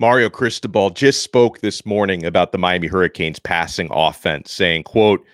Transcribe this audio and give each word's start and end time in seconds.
Mario 0.00 0.28
Cristobal 0.28 0.90
just 0.90 1.22
spoke 1.22 1.60
this 1.60 1.86
morning 1.86 2.26
about 2.26 2.50
the 2.50 2.58
Miami 2.58 2.88
Hurricanes 2.88 3.38
passing 3.38 3.88
offense, 3.92 4.50
saying, 4.50 4.82
quote, 4.82 5.24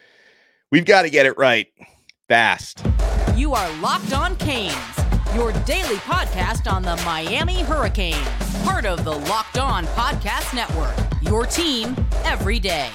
We've 0.71 0.85
got 0.85 1.03
to 1.03 1.11
get 1.11 1.25
it 1.25 1.37
right 1.39 1.67
fast. 2.29 2.85
You 3.35 3.55
are 3.55 3.73
Locked 3.81 4.13
On 4.13 4.37
Canes, 4.37 4.75
your 5.35 5.53
daily 5.65 5.97
podcast 5.97 6.71
on 6.71 6.83
the 6.83 6.97
Miami 7.07 7.63
Hurricanes, 7.63 8.19
part 8.63 8.85
of 8.85 9.03
the 9.03 9.13
Locked 9.13 9.57
On 9.57 9.87
Podcast 9.87 10.55
Network. 10.55 10.95
Your 11.23 11.47
team 11.47 11.97
every 12.25 12.59
day. 12.59 12.91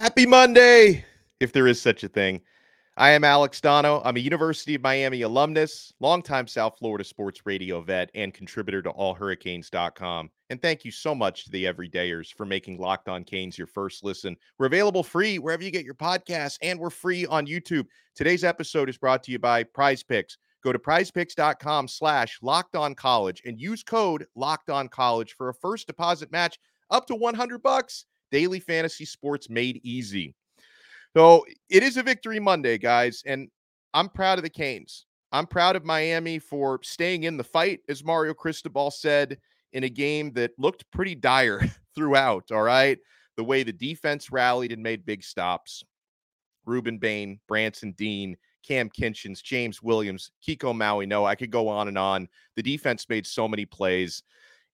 Happy 0.00 0.24
Monday, 0.24 1.04
if 1.38 1.52
there 1.52 1.66
is 1.66 1.78
such 1.80 2.02
a 2.02 2.08
thing. 2.08 2.40
I 2.98 3.10
am 3.10 3.24
Alex 3.24 3.60
Donno. 3.60 4.00
I'm 4.06 4.16
a 4.16 4.20
University 4.20 4.74
of 4.74 4.80
Miami 4.80 5.20
alumnus, 5.20 5.92
longtime 6.00 6.46
South 6.46 6.78
Florida 6.78 7.04
sports 7.04 7.44
radio 7.44 7.82
vet, 7.82 8.10
and 8.14 8.32
contributor 8.32 8.80
to 8.80 8.90
allhurricanes.com. 8.90 10.30
And 10.48 10.62
thank 10.62 10.82
you 10.82 10.90
so 10.90 11.14
much 11.14 11.44
to 11.44 11.50
the 11.50 11.64
everydayers 11.64 12.32
for 12.32 12.46
making 12.46 12.78
Locked 12.78 13.10
On 13.10 13.22
Canes 13.22 13.58
your 13.58 13.66
first 13.66 14.02
listen. 14.02 14.34
We're 14.58 14.64
available 14.64 15.02
free 15.02 15.38
wherever 15.38 15.62
you 15.62 15.70
get 15.70 15.84
your 15.84 15.94
podcasts, 15.94 16.56
and 16.62 16.80
we're 16.80 16.88
free 16.88 17.26
on 17.26 17.46
YouTube. 17.46 17.84
Today's 18.14 18.44
episode 18.44 18.88
is 18.88 18.96
brought 18.96 19.22
to 19.24 19.32
you 19.32 19.38
by 19.38 19.62
Prize 19.62 20.02
Picks. 20.02 20.38
Go 20.64 20.72
to 20.72 20.78
prizepicks.com 20.78 21.88
slash 21.88 22.38
locked 22.40 22.76
on 22.76 22.94
college 22.94 23.42
and 23.44 23.60
use 23.60 23.82
code 23.82 24.26
locked 24.34 24.70
on 24.70 24.88
college 24.88 25.34
for 25.34 25.50
a 25.50 25.54
first 25.54 25.86
deposit 25.86 26.32
match 26.32 26.58
up 26.88 27.06
to 27.08 27.14
100 27.14 27.62
bucks. 27.62 28.06
Daily 28.32 28.58
fantasy 28.58 29.04
sports 29.04 29.50
made 29.50 29.82
easy. 29.84 30.34
So 31.16 31.46
it 31.70 31.82
is 31.82 31.96
a 31.96 32.02
victory 32.02 32.38
Monday, 32.38 32.76
guys, 32.76 33.22
and 33.24 33.48
I'm 33.94 34.10
proud 34.10 34.38
of 34.38 34.42
the 34.42 34.50
Canes. 34.50 35.06
I'm 35.32 35.46
proud 35.46 35.74
of 35.74 35.82
Miami 35.82 36.38
for 36.38 36.78
staying 36.82 37.22
in 37.22 37.38
the 37.38 37.42
fight, 37.42 37.80
as 37.88 38.04
Mario 38.04 38.34
Cristobal 38.34 38.90
said, 38.90 39.38
in 39.72 39.84
a 39.84 39.88
game 39.88 40.30
that 40.34 40.50
looked 40.58 40.84
pretty 40.90 41.14
dire 41.14 41.62
throughout. 41.94 42.52
All 42.52 42.60
right. 42.60 42.98
The 43.38 43.44
way 43.44 43.62
the 43.62 43.72
defense 43.72 44.30
rallied 44.30 44.72
and 44.72 44.82
made 44.82 45.06
big 45.06 45.24
stops. 45.24 45.82
Rueben 46.68 47.00
Bain, 47.00 47.40
Branson 47.48 47.92
Deen, 47.92 48.36
Cam 48.62 48.90
Kinchens, 48.90 49.42
James 49.42 49.82
Williams, 49.82 50.32
Kiko 50.46 50.76
Maui. 50.76 51.06
No, 51.06 51.24
I 51.24 51.34
could 51.34 51.50
go 51.50 51.66
on 51.66 51.88
and 51.88 51.96
on. 51.96 52.28
The 52.56 52.62
defense 52.62 53.06
made 53.08 53.26
so 53.26 53.48
many 53.48 53.64
plays. 53.64 54.22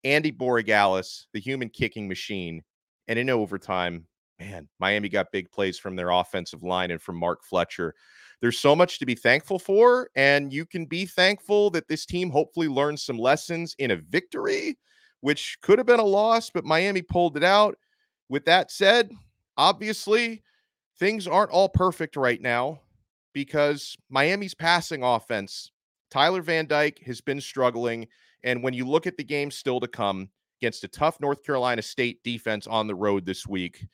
Andy 0.03 0.33
Borregales, 0.33 1.27
the 1.33 1.41
human 1.41 1.69
kicking 1.69 2.09
machine. 2.09 2.65
And 3.07 3.17
in 3.17 3.31
overtime, 3.31 4.09
man, 4.43 4.69
Miami 4.79 5.09
got 5.09 5.33
big 5.33 5.51
plays 5.51 5.79
from 5.79 5.97
their 5.97 6.11
offensive 6.11 6.63
line 6.63 6.91
and 6.91 7.01
from 7.01 7.17
Mark 7.17 7.45
Fletcher. 7.45 7.95
There's 8.41 8.59
so 8.59 8.75
much 8.75 8.99
to 8.99 9.07
be 9.07 9.15
thankful 9.15 9.59
for, 9.59 10.11
and 10.17 10.53
you 10.53 10.67
can 10.67 10.85
be 10.85 11.07
thankful 11.07 11.71
that 11.71 11.87
this 11.87 12.05
team 12.05 12.29
hopefully 12.29 12.67
learned 12.67 12.99
some 12.99 13.19
lessons 13.19 13.77
in 13.79 13.93
a 13.93 13.97
victory, 13.97 14.77
which 15.21 15.59
could 15.63 15.79
have 15.79 15.87
been 15.87 16.01
a 16.01 16.05
loss, 16.05 16.51
but 16.51 16.65
Miami 16.65 17.03
pulled 17.03 17.37
it 17.37 17.45
out. 17.45 17.77
With 18.29 18.45
that 18.47 18.73
said, 18.73 19.11
obviously, 19.57 20.43
things 20.99 21.29
aren't 21.29 21.53
all 21.53 21.69
perfect 21.69 22.17
right 22.17 22.41
now 22.41 22.81
because 23.33 23.97
Miami's 24.11 24.55
passing 24.55 25.05
offense, 25.05 25.71
Tyler 26.11 26.43
Van 26.43 26.67
Dyke 26.67 27.01
has 27.07 27.21
been 27.21 27.41
struggling. 27.41 28.09
And 28.43 28.63
when 28.63 28.75
you 28.75 28.87
look 28.87 29.07
at 29.07 29.17
the 29.17 29.25
game 29.25 29.53
still 29.53 29.79
to 29.79 29.89
come 29.89 30.31
against 30.61 30.85
a 30.85 30.89
tough 30.89 31.21
North 31.21 31.45
Carolina 31.45 31.83
State 31.83 32.23
defense 32.25 32.67
on 32.67 32.89
the 32.89 32.95
road 32.95 33.25
this 33.25 33.47
week, 33.47 33.87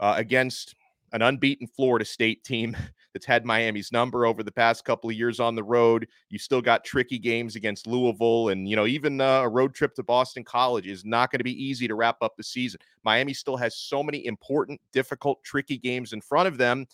uh, 0.00 0.14
against 0.16 0.74
an 1.12 1.22
unbeaten 1.22 1.66
Florida 1.66 2.04
State 2.04 2.42
team 2.44 2.76
that's 3.12 3.26
had 3.26 3.44
Miami's 3.44 3.92
number 3.92 4.24
over 4.24 4.42
the 4.42 4.52
past 4.52 4.84
couple 4.84 5.10
of 5.10 5.16
years 5.16 5.40
on 5.40 5.54
the 5.54 5.62
road. 5.62 6.06
You 6.28 6.38
still 6.38 6.62
got 6.62 6.84
tricky 6.84 7.18
games 7.18 7.56
against 7.56 7.86
Louisville, 7.86 8.48
and 8.48 8.68
you 8.68 8.76
know 8.76 8.86
even 8.86 9.20
uh, 9.20 9.42
a 9.42 9.48
road 9.48 9.74
trip 9.74 9.94
to 9.96 10.02
Boston 10.02 10.44
College 10.44 10.86
is 10.86 11.04
not 11.04 11.30
going 11.30 11.38
to 11.38 11.44
be 11.44 11.64
easy 11.64 11.86
to 11.88 11.94
wrap 11.94 12.16
up 12.22 12.36
the 12.36 12.42
season. 12.42 12.80
Miami 13.04 13.34
still 13.34 13.56
has 13.56 13.76
so 13.76 14.02
many 14.02 14.26
important, 14.26 14.80
difficult, 14.92 15.42
tricky 15.44 15.78
games 15.78 16.12
in 16.12 16.20
front 16.20 16.48
of 16.48 16.58
them. 16.58 16.86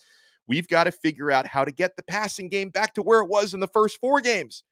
We've 0.47 0.67
got 0.67 0.85
to 0.85 0.91
figure 0.91 1.31
out 1.31 1.45
how 1.45 1.65
to 1.65 1.71
get 1.71 1.95
the 1.95 2.03
passing 2.03 2.49
game 2.49 2.69
back 2.69 2.93
to 2.95 3.01
where 3.01 3.19
it 3.19 3.27
was 3.27 3.53
in 3.53 3.59
the 3.59 3.67
first 3.67 3.99
four 3.99 4.21
games. 4.21 4.63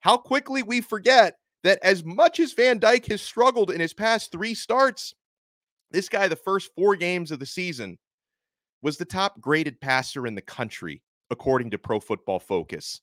How 0.00 0.16
quickly 0.16 0.62
we 0.62 0.80
forget 0.80 1.34
that 1.62 1.78
as 1.82 2.04
much 2.04 2.40
as 2.40 2.54
Van 2.54 2.78
Dyke 2.78 3.06
has 3.06 3.20
struggled 3.20 3.70
in 3.70 3.80
his 3.80 3.92
past 3.92 4.32
three 4.32 4.54
starts, 4.54 5.14
this 5.90 6.08
guy, 6.08 6.28
the 6.28 6.36
first 6.36 6.70
four 6.74 6.96
games 6.96 7.30
of 7.30 7.38
the 7.38 7.46
season, 7.46 7.98
was 8.82 8.96
the 8.96 9.04
top 9.04 9.40
graded 9.40 9.80
passer 9.80 10.26
in 10.26 10.34
the 10.34 10.40
country, 10.40 11.02
according 11.30 11.70
to 11.70 11.78
Pro 11.78 12.00
Football 12.00 12.38
Focus. 12.38 13.00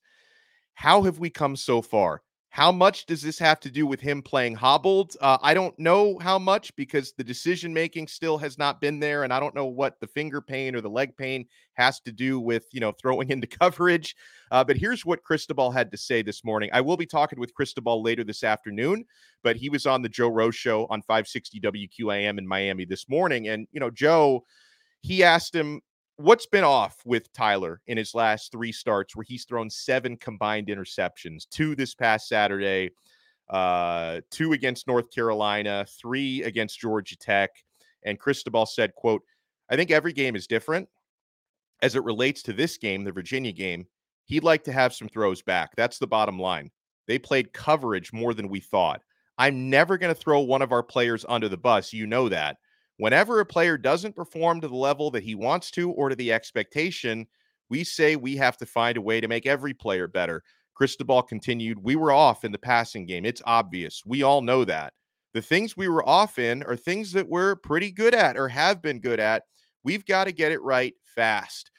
How 0.74 1.02
have 1.02 1.18
we 1.18 1.30
come 1.30 1.56
so 1.56 1.82
far? 1.82 2.22
How 2.50 2.72
much 2.72 3.06
does 3.06 3.20
this 3.20 3.38
have 3.38 3.60
to 3.60 3.70
do 3.70 3.86
with 3.86 4.00
him 4.00 4.22
playing 4.22 4.54
hobbled? 4.54 5.16
Uh, 5.20 5.36
I 5.42 5.52
don't 5.52 5.78
know 5.78 6.18
how 6.18 6.38
much 6.38 6.74
because 6.76 7.12
the 7.12 7.22
decision 7.22 7.74
making 7.74 8.08
still 8.08 8.38
has 8.38 8.56
not 8.56 8.80
been 8.80 8.98
there, 8.98 9.22
and 9.24 9.32
I 9.32 9.38
don't 9.38 9.54
know 9.54 9.66
what 9.66 10.00
the 10.00 10.06
finger 10.06 10.40
pain 10.40 10.74
or 10.74 10.80
the 10.80 10.88
leg 10.88 11.16
pain 11.16 11.46
has 11.74 12.00
to 12.00 12.12
do 12.12 12.40
with 12.40 12.64
you 12.72 12.80
know 12.80 12.92
throwing 12.92 13.30
into 13.30 13.46
coverage. 13.46 14.16
Uh, 14.50 14.64
but 14.64 14.78
here's 14.78 15.04
what 15.04 15.22
Cristobal 15.24 15.70
had 15.70 15.92
to 15.92 15.98
say 15.98 16.22
this 16.22 16.42
morning. 16.42 16.70
I 16.72 16.80
will 16.80 16.96
be 16.96 17.06
talking 17.06 17.38
with 17.38 17.54
Cristobal 17.54 18.02
later 18.02 18.24
this 18.24 18.42
afternoon, 18.42 19.04
but 19.42 19.56
he 19.56 19.68
was 19.68 19.84
on 19.84 20.00
the 20.00 20.08
Joe 20.08 20.28
Rose 20.28 20.56
show 20.56 20.86
on 20.88 21.02
560 21.02 21.60
WQAM 21.60 22.38
in 22.38 22.48
Miami 22.48 22.86
this 22.86 23.08
morning, 23.10 23.48
and 23.48 23.68
you 23.72 23.78
know 23.78 23.90
Joe, 23.90 24.44
he 25.02 25.22
asked 25.22 25.54
him 25.54 25.82
what's 26.18 26.46
been 26.46 26.64
off 26.64 27.00
with 27.04 27.32
Tyler 27.32 27.80
in 27.86 27.96
his 27.96 28.14
last 28.14 28.50
three 28.50 28.72
starts 28.72 29.14
where 29.14 29.24
he's 29.26 29.44
thrown 29.44 29.70
seven 29.70 30.16
combined 30.16 30.66
interceptions, 30.66 31.48
two 31.48 31.76
this 31.76 31.94
past 31.94 32.28
Saturday, 32.28 32.90
uh, 33.48 34.20
two 34.30 34.52
against 34.52 34.86
North 34.86 35.10
Carolina, 35.14 35.86
three 35.88 36.42
against 36.42 36.80
Georgia 36.80 37.16
Tech. 37.16 37.50
And 38.04 38.18
Cristobal 38.18 38.66
said, 38.66 38.94
quote, 38.96 39.22
I 39.70 39.76
think 39.76 39.90
every 39.90 40.12
game 40.12 40.34
is 40.34 40.46
different. 40.46 40.88
As 41.82 41.94
it 41.94 42.04
relates 42.04 42.42
to 42.42 42.52
this 42.52 42.76
game, 42.76 43.04
the 43.04 43.12
Virginia 43.12 43.52
game, 43.52 43.86
he'd 44.24 44.44
like 44.44 44.64
to 44.64 44.72
have 44.72 44.92
some 44.92 45.08
throws 45.08 45.40
back. 45.40 45.70
That's 45.76 45.98
the 45.98 46.06
bottom 46.08 46.38
line. 46.38 46.70
They 47.06 47.18
played 47.18 47.52
coverage 47.52 48.12
more 48.12 48.34
than 48.34 48.48
we 48.48 48.58
thought. 48.58 49.02
I'm 49.38 49.70
never 49.70 49.96
going 49.96 50.12
to 50.12 50.20
throw 50.20 50.40
one 50.40 50.62
of 50.62 50.72
our 50.72 50.82
players 50.82 51.24
under 51.28 51.48
the 51.48 51.56
bus. 51.56 51.92
You 51.92 52.08
know 52.08 52.28
that 52.28 52.56
whenever 52.98 53.40
a 53.40 53.46
player 53.46 53.78
doesn't 53.78 54.14
perform 54.14 54.60
to 54.60 54.68
the 54.68 54.76
level 54.76 55.10
that 55.12 55.24
he 55.24 55.34
wants 55.34 55.70
to 55.72 55.90
or 55.92 56.10
to 56.10 56.16
the 56.16 56.32
expectation, 56.32 57.26
we 57.70 57.82
say 57.84 58.16
we 58.16 58.36
have 58.36 58.56
to 58.58 58.66
find 58.66 58.96
a 58.96 59.02
way 59.02 59.20
to 59.20 59.28
make 59.28 59.46
every 59.46 59.74
player 59.74 60.06
better. 60.06 60.42
Cristobal 60.74 61.22
continued, 61.22 61.82
We 61.82 61.96
were 61.96 62.12
off 62.12 62.44
in 62.44 62.52
the 62.52 62.58
passing 62.58 63.06
game. 63.06 63.24
It's 63.24 63.42
obvious. 63.44 64.02
We 64.06 64.22
all 64.22 64.42
know 64.42 64.64
that. 64.64 64.92
The 65.34 65.42
things 65.42 65.76
we 65.76 65.88
were 65.88 66.08
off 66.08 66.38
in 66.38 66.62
are 66.62 66.76
things 66.76 67.12
that 67.12 67.28
we're 67.28 67.56
pretty 67.56 67.90
good 67.90 68.14
at 68.14 68.36
or 68.36 68.48
have 68.48 68.80
been 68.80 69.00
good 69.00 69.20
at. 69.20 69.44
We've 69.84 70.04
got 70.06 70.24
to 70.24 70.32
get 70.32 70.52
it 70.52 70.62
right 70.62 70.94
fast. 71.04 71.70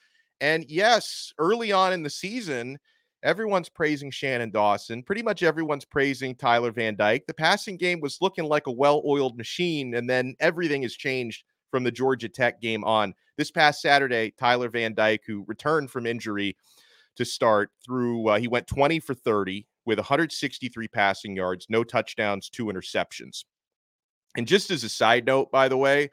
And 0.41 0.65
yes, 0.69 1.33
early 1.37 1.71
on 1.71 1.93
in 1.93 2.03
the 2.03 2.09
season, 2.09 2.77
Everyone's 3.23 3.69
praising 3.69 4.11
Shannon 4.11 4.49
Dawson. 4.49 5.03
Pretty 5.03 5.21
much 5.21 5.43
everyone's 5.43 5.85
praising 5.85 6.35
Tyler 6.35 6.71
Van 6.71 6.95
Dyke. 6.95 7.27
The 7.27 7.33
passing 7.33 7.75
game 7.75 7.99
was 7.99 8.19
looking 8.21 8.45
like 8.45 8.67
a 8.67 8.71
well 8.71 9.01
oiled 9.05 9.37
machine, 9.37 9.95
and 9.95 10.09
then 10.09 10.35
everything 10.39 10.83
has 10.83 10.93
changed 10.93 11.43
from 11.69 11.83
the 11.83 11.91
Georgia 11.91 12.29
Tech 12.29 12.61
game 12.61 12.83
on. 12.83 13.13
This 13.37 13.51
past 13.51 13.81
Saturday, 13.81 14.33
Tyler 14.39 14.69
Van 14.69 14.93
Dyke, 14.93 15.23
who 15.27 15.43
returned 15.47 15.91
from 15.91 16.07
injury 16.07 16.55
to 17.17 17.25
start, 17.25 17.71
threw 17.85 18.29
uh, 18.29 18.39
he 18.39 18.47
went 18.47 18.67
20 18.67 18.99
for 18.99 19.13
30 19.13 19.65
with 19.85 19.97
163 19.97 20.87
passing 20.87 21.35
yards, 21.35 21.67
no 21.69 21.83
touchdowns, 21.83 22.49
two 22.49 22.65
interceptions. 22.65 23.43
And 24.37 24.47
just 24.47 24.71
as 24.71 24.83
a 24.83 24.89
side 24.89 25.25
note, 25.25 25.51
by 25.51 25.67
the 25.67 25.77
way, 25.77 26.09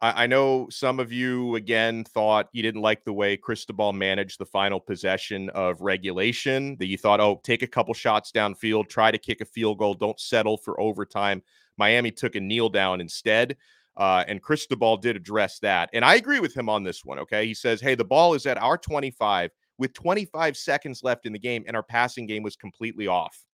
I, 0.00 0.24
I 0.24 0.26
know 0.26 0.68
some 0.70 1.00
of 1.00 1.12
you 1.12 1.56
again 1.56 2.04
thought 2.04 2.48
you 2.52 2.62
didn't 2.62 2.82
like 2.82 3.04
the 3.04 3.12
way 3.12 3.36
Cristobal 3.36 3.92
managed 3.92 4.38
the 4.38 4.46
final 4.46 4.80
possession 4.80 5.50
of 5.50 5.80
regulation. 5.80 6.76
That 6.78 6.86
you 6.86 6.98
thought, 6.98 7.20
oh, 7.20 7.40
take 7.44 7.62
a 7.62 7.66
couple 7.66 7.94
shots 7.94 8.32
downfield, 8.32 8.88
try 8.88 9.10
to 9.10 9.18
kick 9.18 9.40
a 9.40 9.44
field 9.44 9.78
goal, 9.78 9.94
don't 9.94 10.20
settle 10.20 10.56
for 10.56 10.80
overtime. 10.80 11.42
Miami 11.76 12.10
took 12.10 12.34
a 12.34 12.40
kneel 12.40 12.68
down 12.68 13.00
instead. 13.00 13.56
Uh, 13.96 14.24
and 14.28 14.40
Cristobal 14.40 14.96
did 14.96 15.16
address 15.16 15.58
that. 15.58 15.90
And 15.92 16.04
I 16.04 16.14
agree 16.14 16.38
with 16.38 16.56
him 16.56 16.68
on 16.68 16.84
this 16.84 17.04
one. 17.04 17.18
Okay. 17.18 17.46
He 17.46 17.54
says, 17.54 17.80
hey, 17.80 17.96
the 17.96 18.04
ball 18.04 18.34
is 18.34 18.46
at 18.46 18.56
our 18.62 18.78
25 18.78 19.50
with 19.78 19.92
25 19.92 20.56
seconds 20.56 21.02
left 21.02 21.26
in 21.26 21.32
the 21.32 21.38
game, 21.38 21.64
and 21.66 21.76
our 21.76 21.82
passing 21.82 22.26
game 22.26 22.42
was 22.42 22.56
completely 22.56 23.06
off. 23.06 23.44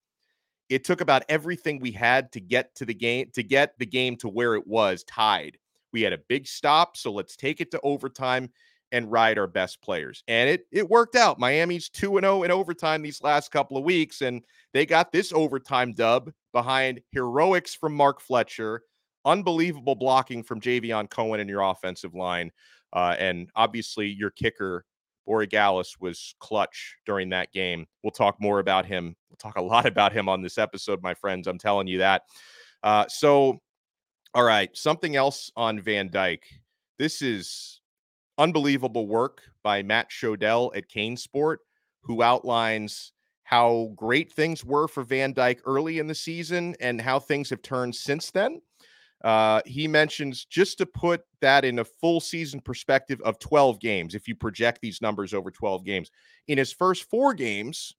It 0.70 0.84
took 0.84 1.00
about 1.00 1.22
everything 1.28 1.78
we 1.78 1.92
had 1.92 2.32
to 2.32 2.40
get 2.40 2.74
to 2.76 2.86
the 2.86 2.94
game, 2.94 3.30
to 3.34 3.42
get 3.42 3.78
the 3.78 3.86
game 3.86 4.16
to 4.16 4.28
where 4.28 4.54
it 4.54 4.66
was 4.66 5.04
tied. 5.04 5.58
We 5.94 6.02
had 6.02 6.12
a 6.12 6.18
big 6.28 6.46
stop, 6.48 6.96
so 6.96 7.12
let's 7.12 7.36
take 7.36 7.60
it 7.60 7.70
to 7.70 7.80
overtime 7.82 8.50
and 8.90 9.10
ride 9.10 9.38
our 9.38 9.46
best 9.46 9.80
players. 9.80 10.24
And 10.28 10.50
it 10.50 10.66
it 10.72 10.90
worked 10.90 11.16
out. 11.16 11.38
Miami's 11.38 11.88
2 11.88 12.16
and 12.18 12.24
0 12.24 12.42
in 12.42 12.50
overtime 12.50 13.00
these 13.00 13.22
last 13.22 13.50
couple 13.50 13.76
of 13.76 13.84
weeks 13.84 14.20
and 14.20 14.42
they 14.72 14.84
got 14.84 15.12
this 15.12 15.32
overtime 15.32 15.92
dub 15.92 16.32
behind 16.52 17.00
heroics 17.12 17.74
from 17.74 17.94
Mark 17.94 18.20
Fletcher, 18.20 18.82
unbelievable 19.24 19.94
blocking 19.94 20.42
from 20.42 20.60
Javion 20.60 21.08
Cohen 21.08 21.40
in 21.40 21.48
your 21.48 21.62
offensive 21.62 22.14
line, 22.14 22.50
uh, 22.92 23.14
and 23.18 23.48
obviously 23.54 24.08
your 24.08 24.30
kicker 24.30 24.84
Borregales 25.28 26.00
was 26.00 26.34
clutch 26.40 26.96
during 27.06 27.30
that 27.30 27.52
game. 27.52 27.86
We'll 28.02 28.10
talk 28.10 28.40
more 28.40 28.58
about 28.58 28.84
him. 28.84 29.16
We'll 29.30 29.36
talk 29.36 29.56
a 29.56 29.62
lot 29.62 29.86
about 29.94 30.12
him 30.12 30.28
on 30.28 30.42
this 30.42 30.58
episode, 30.58 31.02
my 31.02 31.14
friends. 31.14 31.46
I'm 31.46 31.58
telling 31.58 31.86
you 31.86 31.98
that. 31.98 32.22
Uh, 32.82 33.06
so, 33.08 33.60
all 34.34 34.42
right, 34.42 34.76
something 34.76 35.14
else 35.14 35.52
on 35.56 35.80
Van 35.80 36.10
Dyke. 36.10 36.44
This 36.98 37.22
is 37.22 37.80
unbelievable 38.36 39.06
work 39.06 39.42
by 39.62 39.82
Matt 39.82 40.10
Shodell 40.10 40.76
at 40.76 40.90
CaneSport, 40.90 41.58
who 42.02 42.20
outlines 42.20 43.12
how 43.44 43.92
great 43.94 44.32
things 44.32 44.64
were 44.64 44.88
for 44.88 45.04
Van 45.04 45.32
Dyke 45.32 45.60
early 45.66 46.00
in 46.00 46.08
the 46.08 46.14
season 46.14 46.74
and 46.80 47.00
how 47.00 47.20
things 47.20 47.48
have 47.50 47.62
turned 47.62 47.94
since 47.94 48.32
then. 48.32 48.60
Uh, 49.22 49.60
he 49.66 49.86
mentions 49.86 50.44
just 50.44 50.78
to 50.78 50.86
put 50.86 51.22
that 51.40 51.64
in 51.64 51.78
a 51.78 51.84
full 51.84 52.20
season 52.20 52.60
perspective 52.60 53.20
of 53.24 53.38
12 53.38 53.78
games, 53.78 54.16
if 54.16 54.26
you 54.26 54.34
project 54.34 54.80
these 54.82 55.00
numbers 55.00 55.32
over 55.32 55.50
12 55.50 55.84
games, 55.84 56.10
in 56.48 56.58
his 56.58 56.72
first 56.72 57.08
four 57.08 57.34
games, 57.34 57.94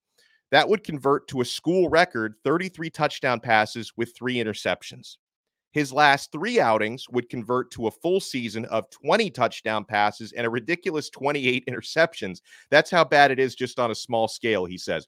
that 0.51 0.67
would 0.67 0.83
convert 0.83 1.27
to 1.29 1.41
a 1.41 1.45
school 1.45 1.89
record 1.89 2.35
33 2.43 2.89
touchdown 2.89 3.39
passes 3.39 3.93
with 3.95 4.13
three 4.15 4.35
interceptions. 4.35 5.15
His 5.75 5.91
last 5.91 6.31
three 6.31 6.61
outings 6.61 7.09
would 7.09 7.27
convert 7.27 7.69
to 7.71 7.87
a 7.87 7.91
full 7.91 8.21
season 8.21 8.63
of 8.67 8.89
20 8.91 9.29
touchdown 9.29 9.83
passes 9.83 10.31
and 10.31 10.47
a 10.47 10.49
ridiculous 10.49 11.09
28 11.09 11.65
interceptions. 11.65 12.39
That's 12.71 12.89
how 12.89 13.03
bad 13.03 13.29
it 13.29 13.41
is 13.41 13.55
just 13.55 13.77
on 13.77 13.91
a 13.91 13.95
small 13.95 14.29
scale, 14.29 14.63
he 14.63 14.77
says. 14.77 15.05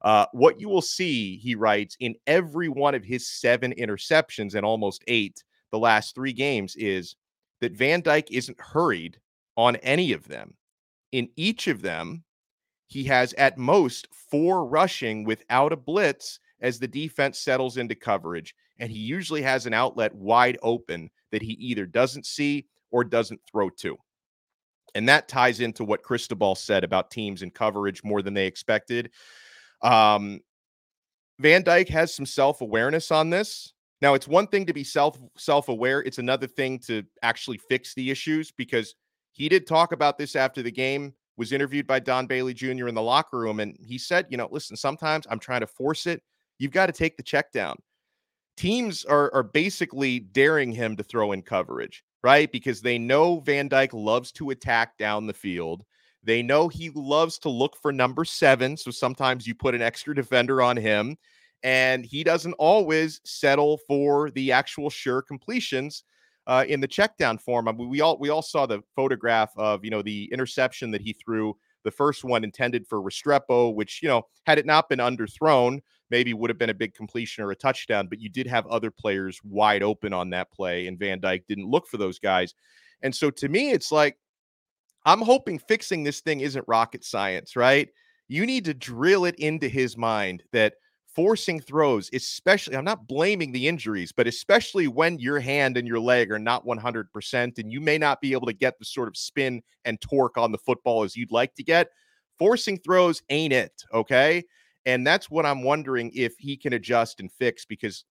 Uh, 0.00 0.24
what 0.32 0.58
you 0.58 0.70
will 0.70 0.80
see, 0.80 1.36
he 1.36 1.54
writes, 1.54 1.94
in 2.00 2.14
every 2.26 2.70
one 2.70 2.94
of 2.94 3.04
his 3.04 3.28
seven 3.28 3.74
interceptions 3.78 4.54
and 4.54 4.64
almost 4.64 5.04
eight 5.08 5.44
the 5.72 5.78
last 5.78 6.14
three 6.14 6.32
games 6.32 6.74
is 6.76 7.14
that 7.60 7.76
Van 7.76 8.00
Dyke 8.00 8.32
isn't 8.32 8.58
hurried 8.58 9.18
on 9.58 9.76
any 9.76 10.14
of 10.14 10.26
them. 10.26 10.54
In 11.12 11.28
each 11.36 11.68
of 11.68 11.82
them, 11.82 12.24
he 12.86 13.04
has 13.04 13.34
at 13.34 13.58
most 13.58 14.08
four 14.30 14.64
rushing 14.64 15.24
without 15.24 15.70
a 15.70 15.76
blitz 15.76 16.40
as 16.62 16.78
the 16.78 16.88
defense 16.88 17.38
settles 17.38 17.76
into 17.76 17.94
coverage. 17.94 18.54
And 18.78 18.90
he 18.90 18.98
usually 18.98 19.42
has 19.42 19.66
an 19.66 19.74
outlet 19.74 20.14
wide 20.14 20.58
open 20.62 21.10
that 21.32 21.42
he 21.42 21.52
either 21.54 21.86
doesn't 21.86 22.26
see 22.26 22.66
or 22.90 23.04
doesn't 23.04 23.40
throw 23.50 23.70
to. 23.70 23.96
And 24.94 25.08
that 25.08 25.28
ties 25.28 25.60
into 25.60 25.84
what 25.84 26.02
Cristobal 26.02 26.54
said 26.54 26.84
about 26.84 27.10
teams 27.10 27.42
and 27.42 27.54
coverage 27.54 28.02
more 28.02 28.22
than 28.22 28.34
they 28.34 28.46
expected. 28.46 29.10
Um, 29.82 30.40
Van 31.38 31.62
Dyke 31.62 31.88
has 31.88 32.14
some 32.14 32.26
self 32.26 32.60
awareness 32.60 33.10
on 33.10 33.30
this. 33.30 33.74
Now, 34.00 34.14
it's 34.14 34.28
one 34.28 34.46
thing 34.46 34.66
to 34.66 34.72
be 34.72 34.84
self 34.84 35.18
self 35.36 35.68
aware. 35.68 36.00
It's 36.02 36.18
another 36.18 36.46
thing 36.46 36.78
to 36.80 37.04
actually 37.22 37.58
fix 37.58 37.94
the 37.94 38.10
issues 38.10 38.50
because 38.50 38.94
he 39.32 39.48
did 39.48 39.66
talk 39.66 39.92
about 39.92 40.18
this 40.18 40.36
after 40.36 40.62
the 40.62 40.72
game. 40.72 41.14
Was 41.36 41.52
interviewed 41.52 41.86
by 41.86 42.00
Don 42.00 42.26
Bailey 42.26 42.52
Jr. 42.52 42.88
in 42.88 42.96
the 42.96 43.02
locker 43.02 43.38
room, 43.38 43.60
and 43.60 43.76
he 43.80 43.96
said, 43.96 44.26
"You 44.28 44.36
know, 44.36 44.48
listen, 44.50 44.76
sometimes 44.76 45.24
I'm 45.30 45.38
trying 45.38 45.60
to 45.60 45.68
force 45.68 46.06
it. 46.06 46.20
You've 46.58 46.72
got 46.72 46.86
to 46.86 46.92
take 46.92 47.16
the 47.16 47.22
check 47.22 47.52
down." 47.52 47.76
Teams 48.58 49.04
are 49.04 49.32
are 49.32 49.44
basically 49.44 50.18
daring 50.18 50.72
him 50.72 50.96
to 50.96 51.04
throw 51.04 51.30
in 51.30 51.42
coverage, 51.42 52.02
right? 52.24 52.50
Because 52.50 52.80
they 52.80 52.98
know 52.98 53.38
Van 53.38 53.68
Dyke 53.68 53.94
loves 53.94 54.32
to 54.32 54.50
attack 54.50 54.98
down 54.98 55.28
the 55.28 55.32
field. 55.32 55.84
They 56.24 56.42
know 56.42 56.66
he 56.66 56.90
loves 56.90 57.38
to 57.38 57.48
look 57.48 57.76
for 57.80 57.92
number 57.92 58.24
seven. 58.24 58.76
So 58.76 58.90
sometimes 58.90 59.46
you 59.46 59.54
put 59.54 59.76
an 59.76 59.80
extra 59.80 60.12
defender 60.12 60.60
on 60.60 60.76
him, 60.76 61.16
and 61.62 62.04
he 62.04 62.24
doesn't 62.24 62.54
always 62.54 63.20
settle 63.24 63.78
for 63.86 64.32
the 64.32 64.50
actual 64.50 64.90
sure 64.90 65.22
completions. 65.22 66.02
Uh, 66.48 66.64
in 66.66 66.80
the 66.80 66.88
check 66.88 67.16
down 67.16 67.38
form, 67.38 67.68
I 67.68 67.72
mean, 67.72 67.88
we 67.88 68.00
all 68.00 68.18
we 68.18 68.28
all 68.28 68.42
saw 68.42 68.66
the 68.66 68.82
photograph 68.96 69.52
of 69.56 69.84
you 69.84 69.90
know 69.92 70.02
the 70.02 70.28
interception 70.32 70.90
that 70.90 71.00
he 71.00 71.12
threw, 71.12 71.56
the 71.84 71.92
first 71.92 72.24
one 72.24 72.42
intended 72.42 72.88
for 72.88 73.00
Restrepo, 73.00 73.72
which 73.72 74.02
you 74.02 74.08
know 74.08 74.22
had 74.46 74.58
it 74.58 74.66
not 74.66 74.88
been 74.88 74.98
underthrown, 74.98 75.78
maybe 76.10 76.34
would 76.34 76.50
have 76.50 76.58
been 76.58 76.70
a 76.70 76.74
big 76.74 76.94
completion 76.94 77.44
or 77.44 77.50
a 77.50 77.56
touchdown. 77.56 78.06
But 78.08 78.20
you 78.20 78.28
did 78.28 78.46
have 78.46 78.66
other 78.66 78.90
players 78.90 79.40
wide 79.44 79.82
open 79.82 80.12
on 80.12 80.30
that 80.30 80.52
play, 80.52 80.86
and 80.86 80.98
Van 80.98 81.20
Dyke 81.20 81.44
didn't 81.48 81.66
look 81.66 81.86
for 81.86 81.96
those 81.96 82.18
guys. 82.18 82.54
And 83.02 83.14
so 83.14 83.30
to 83.30 83.48
me, 83.48 83.70
it's 83.70 83.92
like 83.92 84.18
I'm 85.04 85.22
hoping 85.22 85.58
fixing 85.58 86.04
this 86.04 86.20
thing 86.20 86.40
isn't 86.40 86.64
rocket 86.68 87.04
science, 87.04 87.56
right? 87.56 87.88
You 88.28 88.44
need 88.44 88.64
to 88.66 88.74
drill 88.74 89.24
it 89.24 89.36
into 89.36 89.68
his 89.68 89.96
mind 89.96 90.42
that 90.52 90.74
forcing 91.18 91.60
throws, 91.60 92.10
especially, 92.12 92.76
I'm 92.76 92.84
not 92.84 93.08
blaming 93.08 93.50
the 93.50 93.66
injuries, 93.66 94.12
but 94.12 94.26
especially 94.26 94.86
when 94.86 95.18
your 95.18 95.40
hand 95.40 95.76
and 95.76 95.88
your 95.88 95.98
leg 95.98 96.30
are 96.30 96.38
not 96.38 96.66
100% 96.66 97.58
and 97.58 97.72
you 97.72 97.80
may 97.80 97.98
not 97.98 98.20
be 98.20 98.32
able 98.32 98.46
to 98.46 98.52
get 98.52 98.78
the 98.78 98.84
sort 98.84 99.08
of 99.08 99.16
spin 99.16 99.62
and 99.84 100.00
torque 100.00 100.36
on 100.36 100.52
the 100.52 100.58
football 100.58 101.02
as 101.02 101.16
you'd 101.16 101.32
like 101.32 101.54
to 101.54 101.64
get, 101.64 101.88
forcing 102.38 102.78
throws 102.78 103.22
ain't 103.30 103.52
it. 103.52 103.72
Okay. 103.92 104.44
And 104.88 105.06
that's 105.06 105.30
what 105.30 105.44
I'm 105.44 105.62
wondering 105.62 106.10
if 106.14 106.38
he 106.38 106.56
can 106.56 106.72
adjust 106.72 107.20
and 107.20 107.30
fix 107.30 107.66
because 107.66 108.04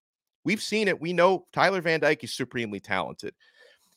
we've 0.43 0.61
seen 0.61 0.87
it. 0.87 1.01
We 1.01 1.11
know 1.11 1.47
Tyler 1.51 1.81
Van 1.81 1.99
Dyke 1.99 2.23
is 2.23 2.35
supremely 2.35 2.79
talented. 2.79 3.33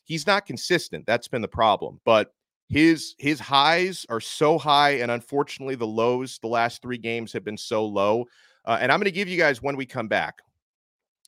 He's 0.04 0.26
not 0.26 0.46
consistent. 0.46 1.04
That's 1.06 1.28
been 1.28 1.42
the 1.42 1.46
problem. 1.46 2.00
But 2.06 2.32
his 2.70 3.16
his 3.18 3.38
highs 3.38 4.06
are 4.08 4.20
so 4.20 4.56
high 4.56 4.92
and 4.92 5.10
unfortunately 5.10 5.74
the 5.74 5.86
lows 5.86 6.38
the 6.38 6.48
last 6.48 6.80
three 6.80 6.96
games 6.96 7.32
have 7.32 7.44
been 7.44 7.56
so 7.56 7.84
low 7.84 8.24
uh, 8.64 8.78
and 8.80 8.92
i'm 8.92 9.00
going 9.00 9.06
to 9.06 9.10
give 9.10 9.26
you 9.26 9.36
guys 9.36 9.60
when 9.60 9.76
we 9.76 9.84
come 9.84 10.06
back 10.06 10.36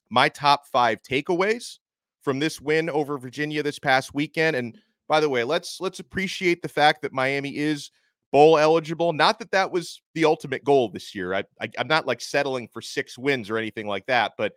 my 0.09 0.29
top 0.29 0.69
five 0.69 1.03
takeaways 1.03 1.79
from 2.21 2.39
this 2.39 2.61
win 2.61 2.89
over 2.89 3.19
virginia 3.19 3.61
this 3.61 3.81
past 3.81 4.15
weekend 4.15 4.55
and 4.55 4.79
by 5.09 5.19
the 5.19 5.29
way 5.29 5.43
let's 5.43 5.81
let's 5.81 5.99
appreciate 5.99 6.63
the 6.63 6.69
fact 6.69 7.03
that 7.03 7.13
miami 7.13 7.57
is 7.57 7.91
bowl 8.33 8.59
eligible 8.59 9.13
not 9.13 9.39
that 9.39 9.51
that 9.51 9.71
was 9.71 10.03
the 10.15 10.25
ultimate 10.25 10.65
goal 10.65 10.89
this 10.89 11.15
year 11.15 11.35
I, 11.35 11.45
I 11.61 11.69
i'm 11.79 11.87
not 11.87 12.07
like 12.07 12.21
settling 12.21 12.67
for 12.67 12.81
six 12.81 13.19
wins 13.19 13.51
or 13.51 13.59
anything 13.59 13.87
like 13.87 14.07
that 14.07 14.33
but 14.39 14.55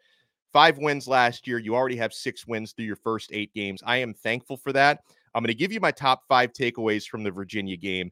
five 0.54 0.78
wins 0.78 1.08
last 1.08 1.46
year 1.46 1.60
you 1.60 1.76
already 1.76 1.98
have 1.98 2.14
six 2.14 2.48
wins 2.48 2.72
through 2.72 2.86
your 2.86 2.96
first 2.96 3.32
eight 3.34 3.54
games 3.54 3.84
i 3.86 3.98
am 3.98 4.14
thankful 4.14 4.58
for 4.58 4.72
that 4.74 5.02
I'm 5.36 5.44
going 5.44 5.50
to 5.50 5.54
give 5.54 5.74
you 5.74 5.82
my 5.82 5.92
top 5.92 6.24
five 6.30 6.54
takeaways 6.54 7.06
from 7.06 7.22
the 7.22 7.30
Virginia 7.30 7.76
game. 7.76 8.12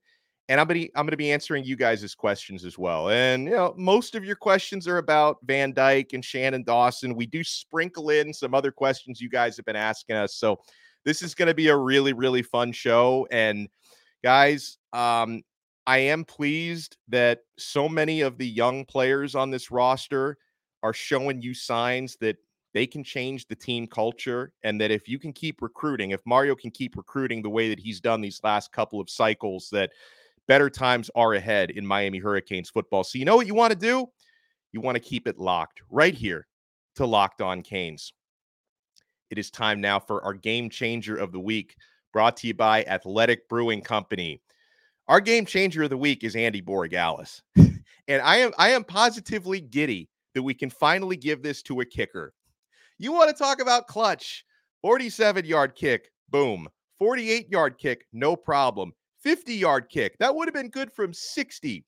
And 0.50 0.60
I'm 0.60 0.68
to 0.68 0.81
I'm 0.94 1.06
going 1.06 1.12
to 1.12 1.18
be 1.18 1.31
answering 1.31 1.63
you 1.63 1.77
guys' 1.77 2.13
questions 2.13 2.66
as 2.66 2.77
well. 2.77 3.09
And 3.09 3.45
you 3.45 3.51
know, 3.51 3.74
most 3.77 4.13
of 4.13 4.25
your 4.25 4.36
questions 4.36 4.89
are 4.89 4.98
about 4.98 5.38
Van 5.44 5.71
Dyke 5.71 6.12
and 6.12 6.24
Shannon 6.24 6.63
Dawson. 6.63 7.16
We 7.16 7.25
do 7.25 7.45
sprinkle 7.45 8.09
in 8.09 8.33
some 8.33 8.54
other 8.54 8.69
questions 8.69 9.21
you 9.21 9.30
guys 9.30 9.56
have 9.56 9.66
been 9.66 9.77
asking 9.77 10.18
us. 10.18 10.36
So 10.36 10.59
this 11.06 11.21
is 11.21 11.33
going 11.33 11.48
to 11.48 11.54
be 11.54 11.69
a 11.69 11.77
really 11.77 12.12
really 12.12 12.42
fun 12.42 12.74
show. 12.74 13.25
And 13.31 13.69
guys, 14.21 14.77
um, 14.92 15.44
I 15.85 15.97
am 15.97 16.24
pleased 16.24 16.97
that 17.09 17.39
so 17.57 17.89
many 17.89 18.21
of 18.21 18.38
the 18.38 18.47
young 18.47 18.85
players 18.85 19.35
on 19.35 19.52
this 19.52 19.71
roster 19.71 20.37
are 20.81 20.94
showing 20.94 21.42
you 21.42 21.54
signs 21.54 22.18
that 22.21 22.37
they 22.73 22.87
can 22.87 23.04
change 23.04 23.47
the 23.47 23.56
team 23.56 23.85
culture 23.87 24.52
and 24.63 24.80
that 24.81 24.92
if 24.92 25.07
you 25.07 25.19
can 25.19 25.31
keep 25.31 25.61
recruiting 25.61 26.11
if 26.11 26.19
mario 26.25 26.56
can 26.56 26.71
keep 26.71 26.97
recruiting 26.97 27.42
the 27.42 27.49
way 27.49 27.69
that 27.69 27.80
he's 27.80 28.02
done 28.02 28.19
these 28.19 28.42
last 28.44 28.71
couple 28.71 28.99
of 28.99 29.09
cycles 29.09 29.69
that 29.71 29.92
better 30.47 30.69
times 30.69 31.09
are 31.16 31.33
ahead 31.33 31.71
in 31.71 31.85
miami 31.85 32.19
hurricanes 32.19 32.69
football. 32.69 33.04
So 33.04 33.18
you 33.18 33.25
know 33.25 33.35
what 33.35 33.47
you 33.47 33.56
want 33.56 33.71
to 33.71 33.80
do? 33.80 34.07
You 34.71 34.81
want 34.81 34.95
to 34.95 35.02
keep 35.02 35.28
it 35.28 35.40
locked 35.40 35.81
right 35.90 36.13
here 36.13 36.47
to 36.95 37.06
locked 37.06 37.42
on 37.42 37.61
canes. 37.61 38.13
It 39.30 39.37
is 39.37 39.49
time 39.49 39.81
now 39.81 39.99
for 39.99 40.23
our 40.23 40.33
game 40.33 40.69
changer 40.69 41.16
of 41.16 41.31
the 41.31 41.40
week 41.40 41.75
brought 42.11 42.37
to 42.37 42.47
you 42.47 42.54
by 42.54 42.83
athletic 42.83 43.47
brewing 43.49 43.81
company 43.81 44.42
our 45.07 45.19
game 45.19 45.45
changer 45.45 45.83
of 45.83 45.90
the 45.90 45.98
week 45.98 46.24
is 46.24 46.36
andy 46.36 46.62
borregales 46.62 47.42
and 47.56 48.22
i 48.24 48.38
am 48.38 48.52
i 48.57 48.69
am 48.69 48.83
positively 48.83 49.62
giddy 49.62 50.10
that 50.33 50.44
we 50.44 50.54
can 50.54 50.69
finally 50.69 51.18
give 51.18 51.44
this 51.44 51.62
to 51.62 51.81
a 51.81 51.86
kicker 51.86 52.33
you 53.04 53.12
want 53.12 53.30
to 53.30 53.44
talk 53.44 53.62
about 53.62 53.88
clutch? 53.88 54.45
47 54.81 55.45
yard 55.45 55.76
kick, 55.76 56.12
boom. 56.30 56.68
48 57.00 57.50
yard 57.50 57.78
kick, 57.78 58.06
no 58.14 58.36
problem. 58.36 58.94
50 59.22 59.54
yard 59.54 59.90
kick, 59.90 60.18
that 60.19 60.33
would 60.33 60.48
have 60.48 60.54
been 60.54 60.69
good 60.69 60.92
from 60.92 61.14
60. 61.14 61.86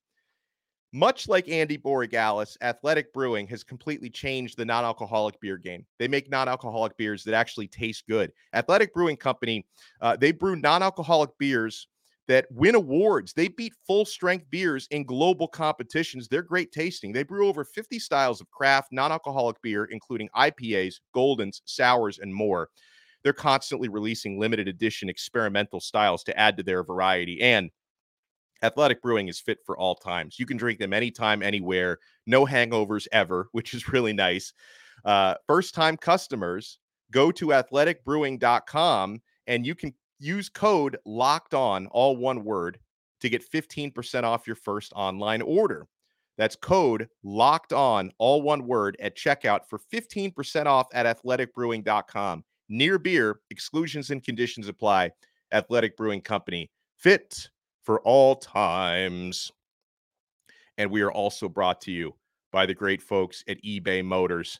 Much 0.94 1.28
like 1.28 1.50
Andy 1.50 1.78
Borregales, 1.78 2.56
Athletic 2.62 3.14
Brewing 3.14 3.48
has 3.48 3.64
completely 3.64 4.10
changed 4.10 4.58
the 4.58 4.64
non 4.64 4.86
alcoholic 4.86 5.40
beer 5.42 5.58
game. 5.58 5.86
They 6.00 6.08
make 6.08 6.30
non 6.30 6.48
alcoholic 6.48 6.96
beers 6.96 7.24
that 7.26 7.34
actually 7.34 7.68
taste 7.68 8.06
good. 8.08 8.32
Athletic 8.54 8.94
Brewing 8.94 9.18
Company, 9.18 9.66
uh, 10.02 10.16
they 10.16 10.32
brew 10.32 10.56
non 10.56 10.82
alcoholic 10.82 11.32
beers 11.38 11.88
that 12.27 12.48
win 12.51 12.75
awards. 12.75 13.34
They 13.34 13.48
beat 13.48 13.74
full 13.86 14.05
strength 14.05 14.46
beers 14.50 14.88
in 14.91 15.03
global 15.03 15.48
competitions. 15.48 16.27
They're 16.27 16.41
great 16.41 16.72
tasting. 16.72 17.12
They 17.12 17.24
brew 17.24 17.48
over 17.48 17.63
50 17.63 18.00
styles 18.00 18.41
of 18.41 18.50
craft 18.51 18.89
non 18.91 19.12
alcoholic 19.12 19.62
beer, 19.62 19.86
including 19.86 20.29
IPAs, 20.36 20.96
Goldens, 21.15 21.62
sours, 21.65 22.20
and 22.20 22.34
more. 22.34 22.70
They're 23.24 23.34
constantly 23.34 23.89
releasing 23.89 24.39
limited 24.39 24.67
edition 24.67 25.10
experimental 25.10 25.79
styles 25.79 26.24
to 26.25 26.39
add 26.39 26.58
to 26.58 26.63
their 26.63 26.84
variety. 26.84 27.41
And 27.41 27.72
Athletic 28.62 29.01
Brewing 29.01 29.27
is 29.27 29.39
fit 29.39 29.60
for 29.65 29.77
all 29.77 29.96
times. 29.96 30.39
You 30.39 30.46
can 30.46 30.58
drink 30.58 30.79
them 30.79 30.94
anytime, 30.94 31.44
anywhere, 31.44 32.00
no 32.25 32.46
hangovers 32.46 33.08
ever, 33.12 33.50
which 33.51 33.74
is 33.74 33.89
really 33.89 34.13
nice. 34.13 34.53
Uh, 35.03 35.36
First 35.48 35.75
time 35.75 35.98
customers 35.98 36.79
go 37.12 37.32
to 37.32 37.48
athleticbrewing.com 37.48 39.22
and 39.48 39.65
you 39.65 39.75
can 39.75 39.94
use 40.20 40.50
code 40.50 40.98
locked 41.06 41.54
on, 41.54 41.88
all 41.88 42.18
one 42.18 42.44
word, 42.44 42.80
to 43.22 43.30
get 43.30 43.50
15% 43.50 44.24
off 44.24 44.48
your 44.48 44.56
first 44.56 44.94
online 44.96 45.42
order. 45.42 45.88
That's 46.38 46.56
code 46.56 47.08
locked 47.24 47.74
on, 47.74 48.12
all 48.18 48.42
one 48.42 48.68
word, 48.68 48.98
at 49.00 49.16
checkout 49.16 49.62
for 49.70 49.80
15% 49.94 50.66
off 50.66 50.88
at 50.94 51.06
athleticbrewing.com. 51.06 52.44
Near 52.68 53.00
beer, 53.00 53.40
exclusions 53.52 54.10
and 54.10 54.24
conditions 54.24 54.68
apply. 54.68 55.12
Athletic 55.54 55.96
Brewing 55.96 56.22
Company, 56.22 56.70
fit 56.98 57.50
for 57.84 58.02
all 58.02 58.36
times. 58.36 59.52
And 60.78 60.92
we 60.92 61.02
are 61.02 61.12
also 61.12 61.48
brought 61.48 61.80
to 61.82 61.92
you 61.92 62.16
by 62.52 62.66
the 62.66 62.74
great 62.74 63.02
folks 63.02 63.44
at 63.48 63.62
eBay 63.64 64.04
Motors. 64.04 64.60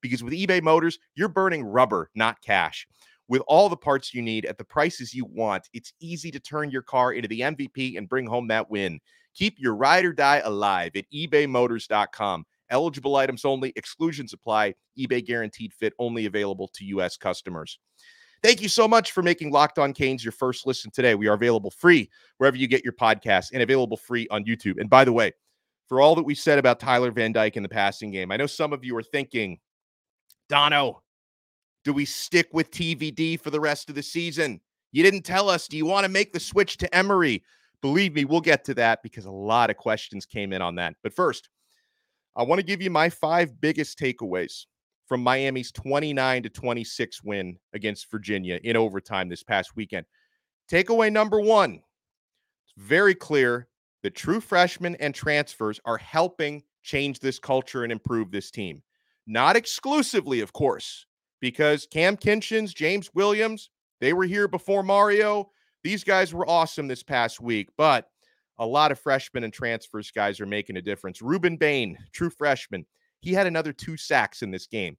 Because 0.00 0.22
with 0.22 0.32
eBay 0.32 0.62
Motors, 0.62 0.98
you're 1.14 1.28
burning 1.28 1.64
rubber, 1.64 2.10
not 2.14 2.40
cash. 2.42 2.86
With 3.28 3.42
all 3.46 3.68
the 3.68 3.76
parts 3.76 4.14
you 4.14 4.22
need 4.22 4.46
at 4.46 4.56
the 4.56 4.64
prices 4.64 5.12
you 5.12 5.26
want, 5.26 5.68
it's 5.74 5.92
easy 6.00 6.30
to 6.30 6.40
turn 6.40 6.70
your 6.70 6.82
car 6.82 7.12
into 7.12 7.28
the 7.28 7.40
MVP 7.40 7.98
and 7.98 8.08
bring 8.08 8.26
home 8.26 8.48
that 8.48 8.70
win. 8.70 9.00
Keep 9.34 9.58
your 9.58 9.76
ride 9.76 10.04
or 10.04 10.12
die 10.12 10.40
alive 10.44 10.92
at 10.96 11.04
ebaymotors.com. 11.14 12.44
Eligible 12.70 13.16
items 13.16 13.44
only, 13.44 13.72
exclusions 13.76 14.32
apply. 14.32 14.74
eBay 14.98 15.24
guaranteed 15.24 15.72
fit 15.72 15.92
only 15.98 16.26
available 16.26 16.68
to 16.74 16.84
U.S. 16.86 17.16
customers. 17.16 17.78
Thank 18.42 18.62
you 18.62 18.68
so 18.68 18.86
much 18.86 19.12
for 19.12 19.22
making 19.22 19.50
Locked 19.50 19.78
On 19.78 19.92
Canes 19.92 20.24
your 20.24 20.32
first 20.32 20.66
listen 20.66 20.90
today. 20.90 21.14
We 21.14 21.26
are 21.26 21.34
available 21.34 21.70
free 21.70 22.08
wherever 22.36 22.56
you 22.56 22.68
get 22.68 22.84
your 22.84 22.92
podcasts 22.92 23.50
and 23.52 23.62
available 23.62 23.96
free 23.96 24.28
on 24.30 24.44
YouTube. 24.44 24.80
And 24.80 24.88
by 24.88 25.04
the 25.04 25.12
way, 25.12 25.32
for 25.88 26.00
all 26.00 26.14
that 26.14 26.22
we 26.22 26.34
said 26.34 26.58
about 26.58 26.78
Tyler 26.78 27.10
Van 27.10 27.32
Dyke 27.32 27.56
in 27.56 27.62
the 27.62 27.68
passing 27.68 28.10
game, 28.12 28.30
I 28.30 28.36
know 28.36 28.46
some 28.46 28.72
of 28.72 28.84
you 28.84 28.96
are 28.96 29.02
thinking, 29.02 29.58
Donno, 30.48 31.02
do 31.84 31.92
we 31.92 32.04
stick 32.04 32.48
with 32.52 32.70
TVD 32.70 33.40
for 33.40 33.50
the 33.50 33.60
rest 33.60 33.88
of 33.88 33.94
the 33.94 34.02
season? 34.02 34.60
You 34.92 35.02
didn't 35.02 35.22
tell 35.22 35.48
us. 35.48 35.68
Do 35.68 35.76
you 35.76 35.86
want 35.86 36.04
to 36.04 36.10
make 36.10 36.32
the 36.32 36.40
switch 36.40 36.76
to 36.78 36.94
Emory? 36.94 37.42
Believe 37.82 38.14
me, 38.14 38.24
we'll 38.24 38.40
get 38.40 38.64
to 38.64 38.74
that 38.74 39.02
because 39.02 39.26
a 39.26 39.30
lot 39.30 39.70
of 39.70 39.76
questions 39.76 40.26
came 40.26 40.52
in 40.52 40.62
on 40.62 40.74
that. 40.76 40.94
But 41.02 41.14
first, 41.14 41.48
I 42.36 42.42
want 42.42 42.58
to 42.58 42.66
give 42.66 42.82
you 42.82 42.90
my 42.90 43.10
five 43.10 43.60
biggest 43.60 43.98
takeaways 43.98 44.66
from 45.06 45.22
Miami's 45.22 45.72
29 45.72 46.42
to 46.42 46.48
26 46.48 47.22
win 47.24 47.58
against 47.72 48.10
Virginia 48.10 48.60
in 48.62 48.76
overtime 48.76 49.28
this 49.28 49.42
past 49.42 49.76
weekend. 49.76 50.06
Takeaway 50.70 51.10
number 51.10 51.40
one 51.40 51.74
it's 51.74 52.74
very 52.76 53.14
clear 53.14 53.68
that 54.02 54.14
true 54.14 54.40
freshmen 54.40 54.94
and 54.96 55.14
transfers 55.14 55.80
are 55.84 55.98
helping 55.98 56.62
change 56.82 57.20
this 57.20 57.38
culture 57.38 57.82
and 57.82 57.92
improve 57.92 58.30
this 58.30 58.50
team. 58.50 58.82
Not 59.30 59.56
exclusively, 59.56 60.40
of 60.40 60.54
course, 60.54 61.04
because 61.40 61.86
Cam 61.90 62.16
Kinchens, 62.16 62.74
James 62.74 63.10
Williams, 63.12 63.68
they 64.00 64.14
were 64.14 64.24
here 64.24 64.48
before 64.48 64.82
Mario. 64.82 65.50
These 65.84 66.02
guys 66.02 66.32
were 66.32 66.48
awesome 66.48 66.88
this 66.88 67.02
past 67.02 67.38
week, 67.38 67.68
but 67.76 68.08
a 68.58 68.66
lot 68.66 68.90
of 68.90 68.98
freshmen 68.98 69.44
and 69.44 69.52
transfers 69.52 70.10
guys 70.10 70.40
are 70.40 70.46
making 70.46 70.78
a 70.78 70.82
difference. 70.82 71.20
Rueben 71.20 71.58
Bain, 71.58 71.98
true 72.12 72.30
freshman, 72.30 72.86
he 73.20 73.34
had 73.34 73.46
another 73.46 73.72
two 73.72 73.98
sacks 73.98 74.40
in 74.40 74.50
this 74.50 74.66
game. 74.66 74.96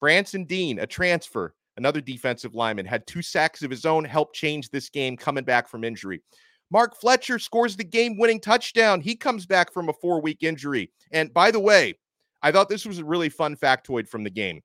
Branson 0.00 0.44
Deen, 0.44 0.78
a 0.78 0.86
transfer, 0.86 1.52
another 1.76 2.00
defensive 2.00 2.54
lineman, 2.54 2.86
had 2.86 3.04
two 3.08 3.20
sacks 3.20 3.62
of 3.62 3.70
his 3.70 3.84
own, 3.84 4.04
helped 4.04 4.36
change 4.36 4.70
this 4.70 4.90
game 4.90 5.16
coming 5.16 5.44
back 5.44 5.68
from 5.68 5.82
injury. 5.82 6.22
Mark 6.70 6.96
Fletcher 6.96 7.40
scores 7.40 7.76
the 7.76 7.84
game 7.84 8.16
winning 8.16 8.40
touchdown. 8.40 9.00
He 9.00 9.16
comes 9.16 9.44
back 9.44 9.72
from 9.72 9.88
a 9.88 9.92
four 9.92 10.20
week 10.22 10.42
injury. 10.42 10.90
And 11.10 11.34
by 11.34 11.50
the 11.50 11.60
way, 11.60 11.94
I 12.42 12.52
thought 12.52 12.68
this 12.68 12.86
was 12.86 12.98
a 12.98 13.04
really 13.04 13.28
fun 13.28 13.56
factoid 13.56 14.08
from 14.08 14.24
the 14.24 14.30
game. 14.30 14.62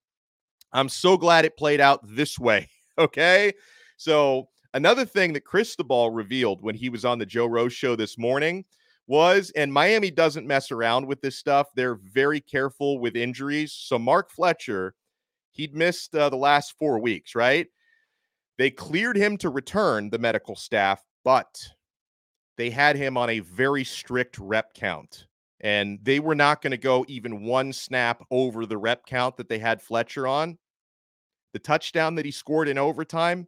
I'm 0.73 0.89
so 0.89 1.17
glad 1.17 1.45
it 1.45 1.57
played 1.57 1.81
out 1.81 2.01
this 2.03 2.37
way. 2.39 2.69
Okay. 2.99 3.53
So, 3.97 4.49
another 4.73 5.05
thing 5.05 5.31
that 5.33 5.45
Cristobal 5.45 6.09
revealed 6.09 6.63
when 6.63 6.73
he 6.73 6.89
was 6.89 7.05
on 7.05 7.19
the 7.19 7.27
Joe 7.27 7.45
Rose 7.45 7.71
show 7.71 7.95
this 7.95 8.17
morning 8.17 8.65
was, 9.05 9.51
and 9.55 9.71
Miami 9.71 10.09
doesn't 10.09 10.47
mess 10.47 10.71
around 10.71 11.05
with 11.05 11.21
this 11.21 11.37
stuff. 11.37 11.67
They're 11.75 11.99
very 12.11 12.41
careful 12.41 12.97
with 12.97 13.15
injuries. 13.15 13.71
So, 13.71 13.99
Mark 13.99 14.31
Fletcher, 14.31 14.95
he'd 15.51 15.75
missed 15.75 16.15
uh, 16.15 16.29
the 16.29 16.37
last 16.37 16.73
four 16.79 16.97
weeks, 16.97 17.35
right? 17.35 17.67
They 18.57 18.71
cleared 18.71 19.15
him 19.15 19.37
to 19.37 19.49
return, 19.49 20.09
the 20.09 20.17
medical 20.17 20.55
staff, 20.55 21.03
but 21.23 21.55
they 22.57 22.71
had 22.71 22.95
him 22.95 23.15
on 23.15 23.29
a 23.29 23.39
very 23.41 23.83
strict 23.83 24.39
rep 24.39 24.73
count. 24.73 25.26
And 25.61 25.99
they 26.03 26.19
were 26.19 26.35
not 26.35 26.61
going 26.61 26.71
to 26.71 26.77
go 26.77 27.03
even 27.07 27.43
one 27.43 27.73
snap 27.73 28.23
over 28.29 28.65
the 28.65 28.77
rep 28.77 29.05
count 29.05 29.37
that 29.37 29.49
they 29.49 29.59
had 29.59 29.81
Fletcher 29.81 30.27
on. 30.27 30.57
The 31.53 31.59
touchdown 31.59 32.15
that 32.15 32.25
he 32.25 32.31
scored 32.31 32.67
in 32.67 32.77
overtime 32.77 33.47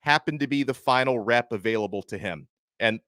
happened 0.00 0.40
to 0.40 0.46
be 0.46 0.62
the 0.62 0.74
final 0.74 1.18
rep 1.18 1.52
available 1.52 2.02
to 2.02 2.18
him. 2.18 2.48
And 2.80 3.00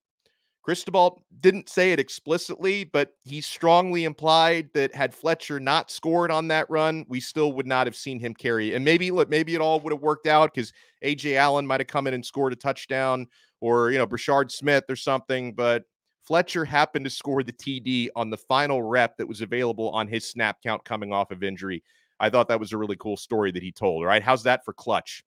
Cristobal 0.63 1.23
didn't 1.41 1.69
say 1.69 1.93
it 1.93 2.01
explicitly, 2.01 2.85
but 2.85 3.15
he 3.25 3.41
strongly 3.41 4.05
implied 4.05 4.69
that 4.75 4.95
had 4.95 5.15
Fletcher 5.15 5.59
not 5.59 5.91
scored 5.91 6.31
on 6.31 6.49
that 6.49 6.69
run, 6.69 7.07
we 7.09 7.19
still 7.19 7.53
would 7.55 7.67
not 7.67 7.87
have 7.87 7.97
seen 7.97 8.21
him 8.21 8.35
carry. 8.35 8.75
And 8.75 8.85
maybe 8.85 9.11
look, 9.11 9.31
maybe 9.31 9.55
it 9.55 9.61
all 9.61 9.81
would 9.81 9.93
have 9.93 10.03
worked 10.03 10.27
out 10.27 10.53
because 10.55 10.73
AJ 11.03 11.37
Allen 11.37 11.67
might 11.67 11.81
have 11.81 11.87
come 11.87 12.07
in 12.07 12.15
and 12.15 12.25
scored 12.25 12.53
a 12.53 12.57
touchdown, 12.57 13.27
or 13.61 13.91
you 13.91 13.99
know, 13.99 14.07
Brashard 14.07 14.51
Smith 14.51 14.85
or 14.89 14.97
something. 14.97 15.55
But 15.55 15.85
Fletcher 16.23 16.65
happened 16.65 17.05
to 17.05 17.11
score 17.11 17.43
the 17.43 17.53
TD 17.53 18.09
on 18.15 18.31
the 18.31 18.37
final 18.37 18.83
rep 18.83 19.17
that 19.17 19.29
was 19.29 19.41
available 19.41 19.91
on 19.91 20.07
his 20.07 20.29
snap 20.29 20.59
count 20.62 20.85
coming 20.85 21.12
off 21.12 21.31
of 21.31 21.43
injury. 21.43 21.83
I 22.21 22.31
thought 22.31 22.49
that 22.49 22.61
was 22.61 22.73
a 22.73 22.77
really 22.77 22.97
cool 22.97 23.17
story 23.17 23.50
that 23.53 23.62
he 23.62 23.73
told. 23.73 24.05
Right? 24.05 24.23
How's 24.23 24.43
that 24.45 24.65
for 24.65 24.73
clutch? 24.73 25.25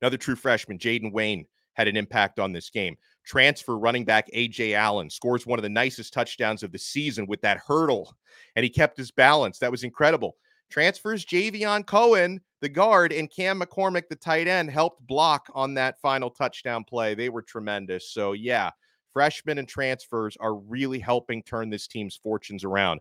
Another 0.00 0.18
true 0.18 0.36
freshman, 0.36 0.78
Jayden 0.78 1.12
Wayne, 1.12 1.46
had 1.74 1.88
an 1.88 1.96
impact 1.96 2.38
on 2.38 2.52
this 2.52 2.70
game. 2.70 2.96
Transfer 3.24 3.76
running 3.76 4.04
back 4.04 4.30
AJ 4.32 4.74
Allen 4.74 5.10
scores 5.10 5.46
one 5.46 5.58
of 5.58 5.62
the 5.62 5.68
nicest 5.68 6.12
touchdowns 6.12 6.62
of 6.62 6.70
the 6.70 6.78
season 6.78 7.26
with 7.26 7.40
that 7.40 7.58
hurdle, 7.58 8.14
and 8.54 8.62
he 8.62 8.70
kept 8.70 8.96
his 8.96 9.10
balance. 9.10 9.58
That 9.58 9.70
was 9.70 9.84
incredible. 9.84 10.36
Transfers 10.70 11.24
Javion 11.24 11.86
Cohen, 11.86 12.40
the 12.60 12.68
guard, 12.68 13.12
and 13.12 13.30
Cam 13.30 13.60
McCormick, 13.60 14.08
the 14.08 14.16
tight 14.16 14.48
end, 14.48 14.70
helped 14.70 15.06
block 15.06 15.46
on 15.54 15.74
that 15.74 16.00
final 16.00 16.30
touchdown 16.30 16.84
play. 16.84 17.14
They 17.14 17.28
were 17.28 17.42
tremendous. 17.42 18.10
So, 18.10 18.32
yeah, 18.32 18.70
freshmen 19.16 19.56
and 19.56 19.66
transfers 19.66 20.36
are 20.40 20.56
really 20.56 20.98
helping 20.98 21.42
turn 21.42 21.70
this 21.70 21.86
team's 21.86 22.20
fortunes 22.22 22.64
around. 22.64 23.00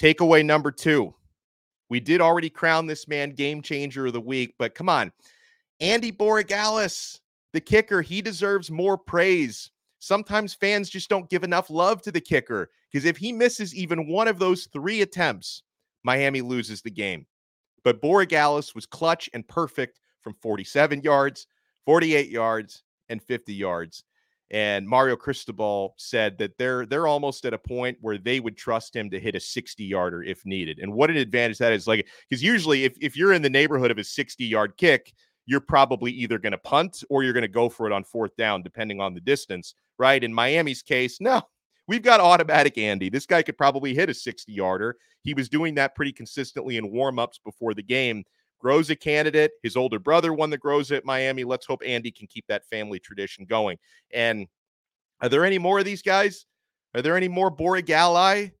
Takeaway 0.00 0.44
number 0.44 0.70
two 0.70 1.12
we 1.90 1.98
did 1.98 2.20
already 2.20 2.48
crown 2.48 2.86
this 2.86 3.08
man 3.08 3.30
game 3.30 3.60
changer 3.60 4.06
of 4.06 4.12
the 4.12 4.20
week, 4.20 4.54
but 4.56 4.76
come 4.76 4.88
on. 4.88 5.10
Andy 5.80 6.12
Borregales, 6.12 7.18
the 7.52 7.60
kicker, 7.60 8.02
he 8.02 8.22
deserves 8.22 8.70
more 8.70 8.96
praise. 8.96 9.72
Sometimes 9.98 10.54
fans 10.54 10.88
just 10.88 11.10
don't 11.10 11.28
give 11.28 11.42
enough 11.42 11.70
love 11.70 12.02
to 12.02 12.12
the 12.12 12.20
kicker 12.20 12.70
because 12.92 13.04
if 13.04 13.16
he 13.16 13.32
misses 13.32 13.74
even 13.74 14.06
one 14.06 14.28
of 14.28 14.38
those 14.38 14.68
three 14.72 15.02
attempts, 15.02 15.64
Miami 16.04 16.40
loses 16.40 16.82
the 16.82 16.90
game. 16.90 17.26
But 17.82 18.00
Borregales 18.00 18.76
was 18.76 18.86
clutch 18.86 19.28
and 19.34 19.46
perfect 19.48 19.98
from 20.22 20.36
47 20.40 21.02
yards, 21.02 21.48
48 21.84 22.30
yards, 22.30 22.84
and 23.08 23.20
50 23.20 23.52
yards. 23.52 24.04
And 24.52 24.86
Mario 24.86 25.16
Cristobal 25.16 25.94
said 25.96 26.36
that 26.38 26.58
they're 26.58 26.84
they're 26.84 27.06
almost 27.06 27.46
at 27.46 27.54
a 27.54 27.58
point 27.58 27.96
where 28.02 28.18
they 28.18 28.38
would 28.38 28.56
trust 28.56 28.94
him 28.94 29.08
to 29.10 29.18
hit 29.18 29.34
a 29.34 29.40
60 29.40 29.82
yarder 29.82 30.22
if 30.22 30.44
needed. 30.44 30.78
And 30.78 30.92
what 30.92 31.10
an 31.10 31.16
advantage 31.16 31.56
that 31.58 31.72
is! 31.72 31.86
Like 31.86 32.06
because 32.28 32.42
usually 32.42 32.84
if 32.84 32.94
if 33.00 33.16
you're 33.16 33.32
in 33.32 33.40
the 33.40 33.50
neighborhood 33.50 33.90
of 33.90 33.96
a 33.96 34.04
60 34.04 34.44
yard 34.44 34.76
kick, 34.76 35.14
you're 35.46 35.60
probably 35.60 36.12
either 36.12 36.38
going 36.38 36.52
to 36.52 36.58
punt 36.58 37.02
or 37.08 37.22
you're 37.22 37.32
going 37.32 37.42
to 37.42 37.48
go 37.48 37.70
for 37.70 37.86
it 37.86 37.92
on 37.92 38.04
fourth 38.04 38.36
down, 38.36 38.62
depending 38.62 39.00
on 39.00 39.14
the 39.14 39.20
distance. 39.20 39.74
Right? 39.98 40.22
In 40.22 40.34
Miami's 40.34 40.82
case, 40.82 41.18
no, 41.18 41.42
we've 41.88 42.02
got 42.02 42.20
automatic 42.20 42.76
Andy. 42.76 43.08
This 43.08 43.26
guy 43.26 43.42
could 43.42 43.56
probably 43.56 43.94
hit 43.94 44.10
a 44.10 44.14
60 44.14 44.52
yarder. 44.52 44.96
He 45.22 45.32
was 45.32 45.48
doing 45.48 45.76
that 45.76 45.94
pretty 45.94 46.12
consistently 46.12 46.76
in 46.76 46.92
warmups 46.92 47.38
before 47.42 47.72
the 47.72 47.82
game. 47.82 48.24
Groza 48.62 48.98
candidate. 48.98 49.52
His 49.62 49.76
older 49.76 49.98
brother 49.98 50.32
won 50.32 50.50
the 50.50 50.58
Groza 50.58 50.96
at 50.96 51.04
Miami. 51.04 51.44
Let's 51.44 51.66
hope 51.66 51.82
Andy 51.84 52.10
can 52.10 52.26
keep 52.26 52.46
that 52.48 52.64
family 52.66 52.98
tradition 52.98 53.44
going. 53.44 53.78
And 54.12 54.46
are 55.20 55.28
there 55.28 55.44
any 55.44 55.58
more 55.58 55.78
of 55.78 55.84
these 55.84 56.02
guys? 56.02 56.46
Are 56.94 57.02
there 57.02 57.16
any 57.16 57.28
more 57.28 57.54
Borregali? 57.54 58.52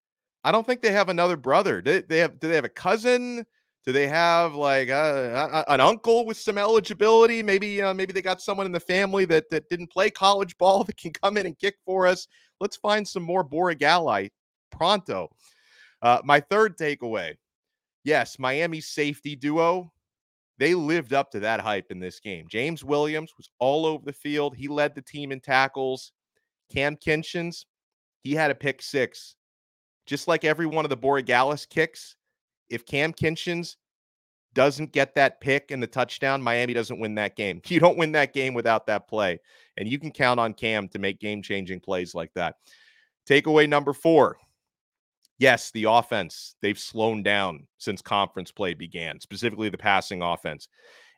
I 0.44 0.52
don't 0.52 0.66
think 0.66 0.80
they 0.80 0.92
have 0.92 1.08
another 1.08 1.36
brother. 1.36 1.80
Do 1.80 2.02
they 2.02 2.18
have? 2.18 2.40
Do 2.40 2.48
they 2.48 2.54
have 2.54 2.64
a 2.64 2.70
cousin? 2.70 3.46
Do 3.84 3.92
they 3.92 4.06
have 4.06 4.54
like 4.54 4.88
a, 4.88 5.64
a, 5.68 5.72
an 5.72 5.80
uncle 5.80 6.24
with 6.24 6.36
some 6.36 6.56
eligibility? 6.56 7.42
Maybe 7.42 7.82
uh, 7.82 7.94
maybe 7.94 8.12
they 8.12 8.22
got 8.22 8.40
someone 8.40 8.66
in 8.66 8.72
the 8.72 8.80
family 8.80 9.24
that 9.26 9.50
that 9.50 9.68
didn't 9.68 9.90
play 9.90 10.10
college 10.10 10.56
ball 10.58 10.84
that 10.84 10.96
can 10.96 11.12
come 11.12 11.36
in 11.36 11.46
and 11.46 11.58
kick 11.58 11.76
for 11.84 12.06
us. 12.06 12.26
let's 12.60 12.76
find 12.76 13.06
some 13.06 13.22
more 13.22 13.42
Bora 13.42 13.74
Galley 13.74 14.32
pronto. 14.70 15.28
Uh, 16.00 16.20
my 16.24 16.40
third 16.40 16.76
takeaway 16.76 17.34
yes, 18.04 18.38
Miami's 18.38 18.88
safety 18.88 19.36
duo, 19.36 19.92
they 20.58 20.74
lived 20.74 21.12
up 21.12 21.30
to 21.32 21.40
that 21.40 21.60
hype 21.60 21.90
in 21.90 21.98
this 21.98 22.20
game. 22.20 22.46
James 22.48 22.84
Williams 22.84 23.32
was 23.36 23.50
all 23.58 23.86
over 23.86 24.04
the 24.04 24.12
field. 24.12 24.54
He 24.56 24.68
led 24.68 24.94
the 24.94 25.02
team 25.02 25.32
in 25.32 25.40
tackles. 25.40 26.12
Cam 26.72 26.96
Kinchens, 26.96 27.64
he 28.22 28.34
had 28.34 28.50
a 28.50 28.54
pick 28.54 28.82
six. 28.82 29.34
Just 30.06 30.28
like 30.28 30.44
every 30.44 30.66
one 30.66 30.84
of 30.84 30.90
the 30.90 30.96
Borregales 30.96 31.68
kicks, 31.68 32.16
if 32.68 32.86
Cam 32.86 33.12
Kinchens 33.12 33.76
doesn't 34.54 34.92
get 34.92 35.14
that 35.14 35.40
pick 35.40 35.70
and 35.70 35.82
the 35.82 35.86
touchdown, 35.86 36.42
Miami 36.42 36.74
doesn't 36.74 37.00
win 37.00 37.14
that 37.16 37.36
game. 37.36 37.60
You 37.68 37.80
don't 37.80 37.98
win 37.98 38.12
that 38.12 38.32
game 38.32 38.54
without 38.54 38.86
that 38.86 39.08
play. 39.08 39.40
And 39.76 39.88
you 39.88 39.98
can 39.98 40.10
count 40.10 40.40
on 40.40 40.54
Cam 40.54 40.88
to 40.88 40.98
make 40.98 41.20
game 41.20 41.42
changing 41.42 41.80
plays 41.80 42.14
like 42.14 42.32
that. 42.34 42.56
Takeaway 43.28 43.68
number 43.68 43.92
four 43.92 44.36
yes, 45.42 45.72
the 45.72 45.84
offense, 45.84 46.54
they've 46.62 46.78
slowed 46.78 47.24
down 47.24 47.66
since 47.78 48.00
conference 48.00 48.52
play 48.52 48.74
began, 48.74 49.18
specifically 49.18 49.68
the 49.68 49.76
passing 49.76 50.22
offense. 50.22 50.68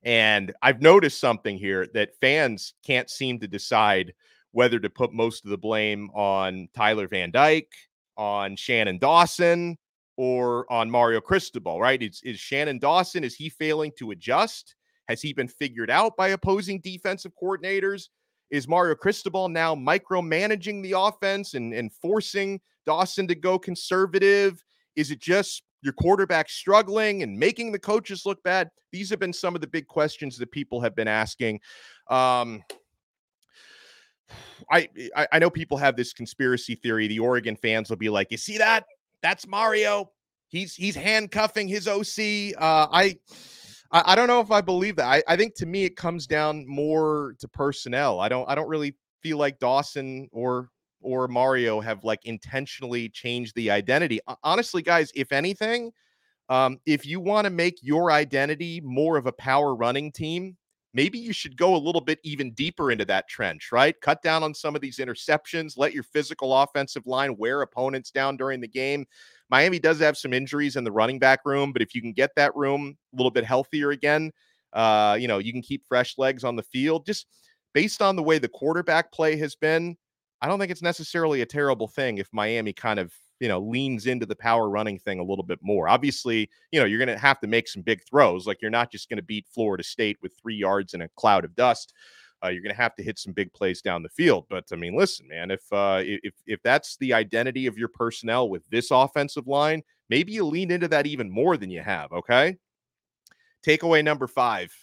And 0.02 0.50
I've 0.62 0.80
noticed 0.80 1.20
something 1.20 1.58
here 1.58 1.86
that 1.92 2.16
fans 2.22 2.72
can't 2.86 3.10
seem 3.10 3.38
to 3.40 3.46
decide 3.46 4.14
whether 4.52 4.78
to 4.78 4.88
put 4.88 5.12
most 5.12 5.44
of 5.44 5.50
the 5.50 5.58
blame 5.58 6.08
on 6.14 6.68
Tyler 6.74 7.06
Van 7.06 7.30
Dyke, 7.30 7.72
on 8.16 8.56
Shannon 8.56 8.96
Dawson, 8.98 9.76
or 10.16 10.70
on 10.72 10.90
Mario 10.90 11.20
Cristobal, 11.20 11.78
right? 11.78 12.02
Is, 12.02 12.22
is 12.24 12.40
Shannon 12.40 12.78
Dawson, 12.78 13.24
is 13.24 13.34
he 13.34 13.50
failing 13.50 13.92
to 13.98 14.12
adjust? 14.12 14.74
Has 15.06 15.20
he 15.20 15.34
been 15.34 15.48
figured 15.48 15.90
out 15.90 16.16
by 16.16 16.28
opposing 16.28 16.80
defensive 16.80 17.32
coordinators? 17.40 18.08
Is 18.50 18.68
Mario 18.68 18.94
Cristobal 18.94 19.50
now 19.50 19.74
micromanaging 19.74 20.82
the 20.82 20.94
offense 20.96 21.52
and, 21.52 21.74
and 21.74 21.92
forcing 21.92 22.60
Dawson 22.86 23.26
to 23.28 23.34
go 23.34 23.58
conservative? 23.58 24.62
Is 24.96 25.10
it 25.10 25.20
just 25.20 25.62
your 25.82 25.92
quarterback 25.92 26.48
struggling 26.48 27.22
and 27.22 27.38
making 27.38 27.72
the 27.72 27.78
coaches 27.78 28.24
look 28.24 28.42
bad? 28.42 28.70
These 28.92 29.10
have 29.10 29.18
been 29.18 29.32
some 29.32 29.54
of 29.54 29.60
the 29.60 29.66
big 29.66 29.86
questions 29.86 30.38
that 30.38 30.50
people 30.50 30.80
have 30.80 30.94
been 30.94 31.08
asking. 31.08 31.60
Um, 32.08 32.62
I, 34.70 34.88
I 35.32 35.38
know 35.38 35.50
people 35.50 35.76
have 35.76 35.96
this 35.96 36.12
conspiracy 36.12 36.74
theory. 36.74 37.06
The 37.06 37.18
Oregon 37.18 37.56
fans 37.56 37.90
will 37.90 37.96
be 37.96 38.08
like, 38.08 38.30
"You 38.30 38.38
see 38.38 38.58
that? 38.58 38.84
That's 39.22 39.46
Mario. 39.46 40.10
He's 40.48 40.74
he's 40.74 40.94
handcuffing 40.94 41.68
his 41.68 41.86
OC." 41.86 42.54
Uh, 42.56 42.88
I 42.90 43.18
I, 43.94 44.16
don't 44.16 44.26
know 44.26 44.40
if 44.40 44.50
I 44.50 44.60
believe 44.60 44.96
that. 44.96 45.06
I, 45.06 45.22
I 45.28 45.36
think 45.36 45.54
to 45.56 45.66
me 45.66 45.84
it 45.84 45.96
comes 45.96 46.26
down 46.26 46.66
more 46.66 47.36
to 47.38 47.46
personnel. 47.46 48.18
I 48.18 48.28
don't 48.28 48.48
I 48.48 48.54
don't 48.54 48.68
really 48.68 48.96
feel 49.22 49.38
like 49.38 49.58
Dawson 49.60 50.28
or 50.32 50.68
or 51.04 51.28
Mario 51.28 51.80
have 51.80 52.02
like 52.02 52.24
intentionally 52.24 53.08
changed 53.08 53.54
the 53.54 53.70
identity. 53.70 54.20
Honestly, 54.42 54.82
guys, 54.82 55.12
if 55.14 55.30
anything, 55.30 55.92
um, 56.48 56.78
if 56.86 57.06
you 57.06 57.20
want 57.20 57.44
to 57.44 57.50
make 57.50 57.78
your 57.82 58.10
identity 58.10 58.80
more 58.82 59.16
of 59.16 59.26
a 59.26 59.32
power 59.32 59.74
running 59.74 60.10
team, 60.10 60.56
maybe 60.92 61.18
you 61.18 61.32
should 61.32 61.56
go 61.56 61.74
a 61.74 61.78
little 61.78 62.00
bit 62.00 62.18
even 62.22 62.52
deeper 62.52 62.90
into 62.90 63.04
that 63.04 63.28
trench, 63.28 63.70
right? 63.72 64.00
Cut 64.00 64.22
down 64.22 64.42
on 64.42 64.54
some 64.54 64.74
of 64.74 64.80
these 64.80 64.98
interceptions, 64.98 65.76
let 65.76 65.92
your 65.92 66.04
physical 66.04 66.56
offensive 66.56 67.06
line 67.06 67.36
wear 67.36 67.62
opponents 67.62 68.10
down 68.10 68.36
during 68.36 68.60
the 68.60 68.68
game. 68.68 69.04
Miami 69.50 69.78
does 69.78 69.98
have 70.00 70.16
some 70.16 70.32
injuries 70.32 70.76
in 70.76 70.84
the 70.84 70.92
running 70.92 71.18
back 71.18 71.40
room, 71.44 71.72
but 71.72 71.82
if 71.82 71.94
you 71.94 72.00
can 72.00 72.12
get 72.12 72.30
that 72.36 72.54
room 72.56 72.96
a 73.12 73.16
little 73.16 73.30
bit 73.30 73.44
healthier 73.44 73.90
again, 73.90 74.30
uh, 74.72 75.16
you 75.18 75.28
know, 75.28 75.38
you 75.38 75.52
can 75.52 75.62
keep 75.62 75.86
fresh 75.86 76.16
legs 76.18 76.44
on 76.44 76.56
the 76.56 76.62
field. 76.62 77.06
Just 77.06 77.26
based 77.74 78.00
on 78.00 78.16
the 78.16 78.22
way 78.22 78.38
the 78.38 78.48
quarterback 78.48 79.12
play 79.12 79.36
has 79.36 79.54
been, 79.54 79.96
I 80.44 80.46
don't 80.46 80.58
think 80.58 80.70
it's 80.70 80.82
necessarily 80.82 81.40
a 81.40 81.46
terrible 81.46 81.88
thing 81.88 82.18
if 82.18 82.28
Miami 82.30 82.74
kind 82.74 82.98
of 82.98 83.14
you 83.40 83.48
know 83.48 83.60
leans 83.60 84.06
into 84.06 84.26
the 84.26 84.36
power 84.36 84.68
running 84.68 84.98
thing 84.98 85.18
a 85.18 85.24
little 85.24 85.42
bit 85.42 85.58
more. 85.62 85.88
Obviously, 85.88 86.50
you 86.70 86.78
know 86.78 86.84
you're 86.84 86.98
going 86.98 87.08
to 87.08 87.16
have 87.16 87.40
to 87.40 87.46
make 87.46 87.66
some 87.66 87.80
big 87.80 88.02
throws. 88.06 88.46
Like 88.46 88.60
you're 88.60 88.70
not 88.70 88.92
just 88.92 89.08
going 89.08 89.16
to 89.16 89.22
beat 89.22 89.46
Florida 89.48 89.82
State 89.82 90.18
with 90.20 90.36
three 90.36 90.54
yards 90.54 90.92
and 90.92 91.02
a 91.02 91.08
cloud 91.16 91.46
of 91.46 91.56
dust. 91.56 91.94
Uh, 92.44 92.48
you're 92.48 92.60
going 92.60 92.74
to 92.74 92.80
have 92.80 92.94
to 92.96 93.02
hit 93.02 93.18
some 93.18 93.32
big 93.32 93.50
plays 93.54 93.80
down 93.80 94.02
the 94.02 94.08
field. 94.10 94.44
But 94.50 94.64
I 94.70 94.76
mean, 94.76 94.94
listen, 94.94 95.26
man, 95.28 95.50
if 95.50 95.62
uh, 95.72 96.02
if 96.04 96.34
if 96.46 96.60
that's 96.62 96.98
the 96.98 97.14
identity 97.14 97.66
of 97.66 97.78
your 97.78 97.88
personnel 97.88 98.50
with 98.50 98.68
this 98.68 98.90
offensive 98.90 99.46
line, 99.46 99.82
maybe 100.10 100.32
you 100.32 100.44
lean 100.44 100.70
into 100.70 100.88
that 100.88 101.06
even 101.06 101.30
more 101.30 101.56
than 101.56 101.70
you 101.70 101.80
have. 101.80 102.12
Okay. 102.12 102.58
Takeaway 103.66 104.04
number 104.04 104.26
five. 104.26 104.74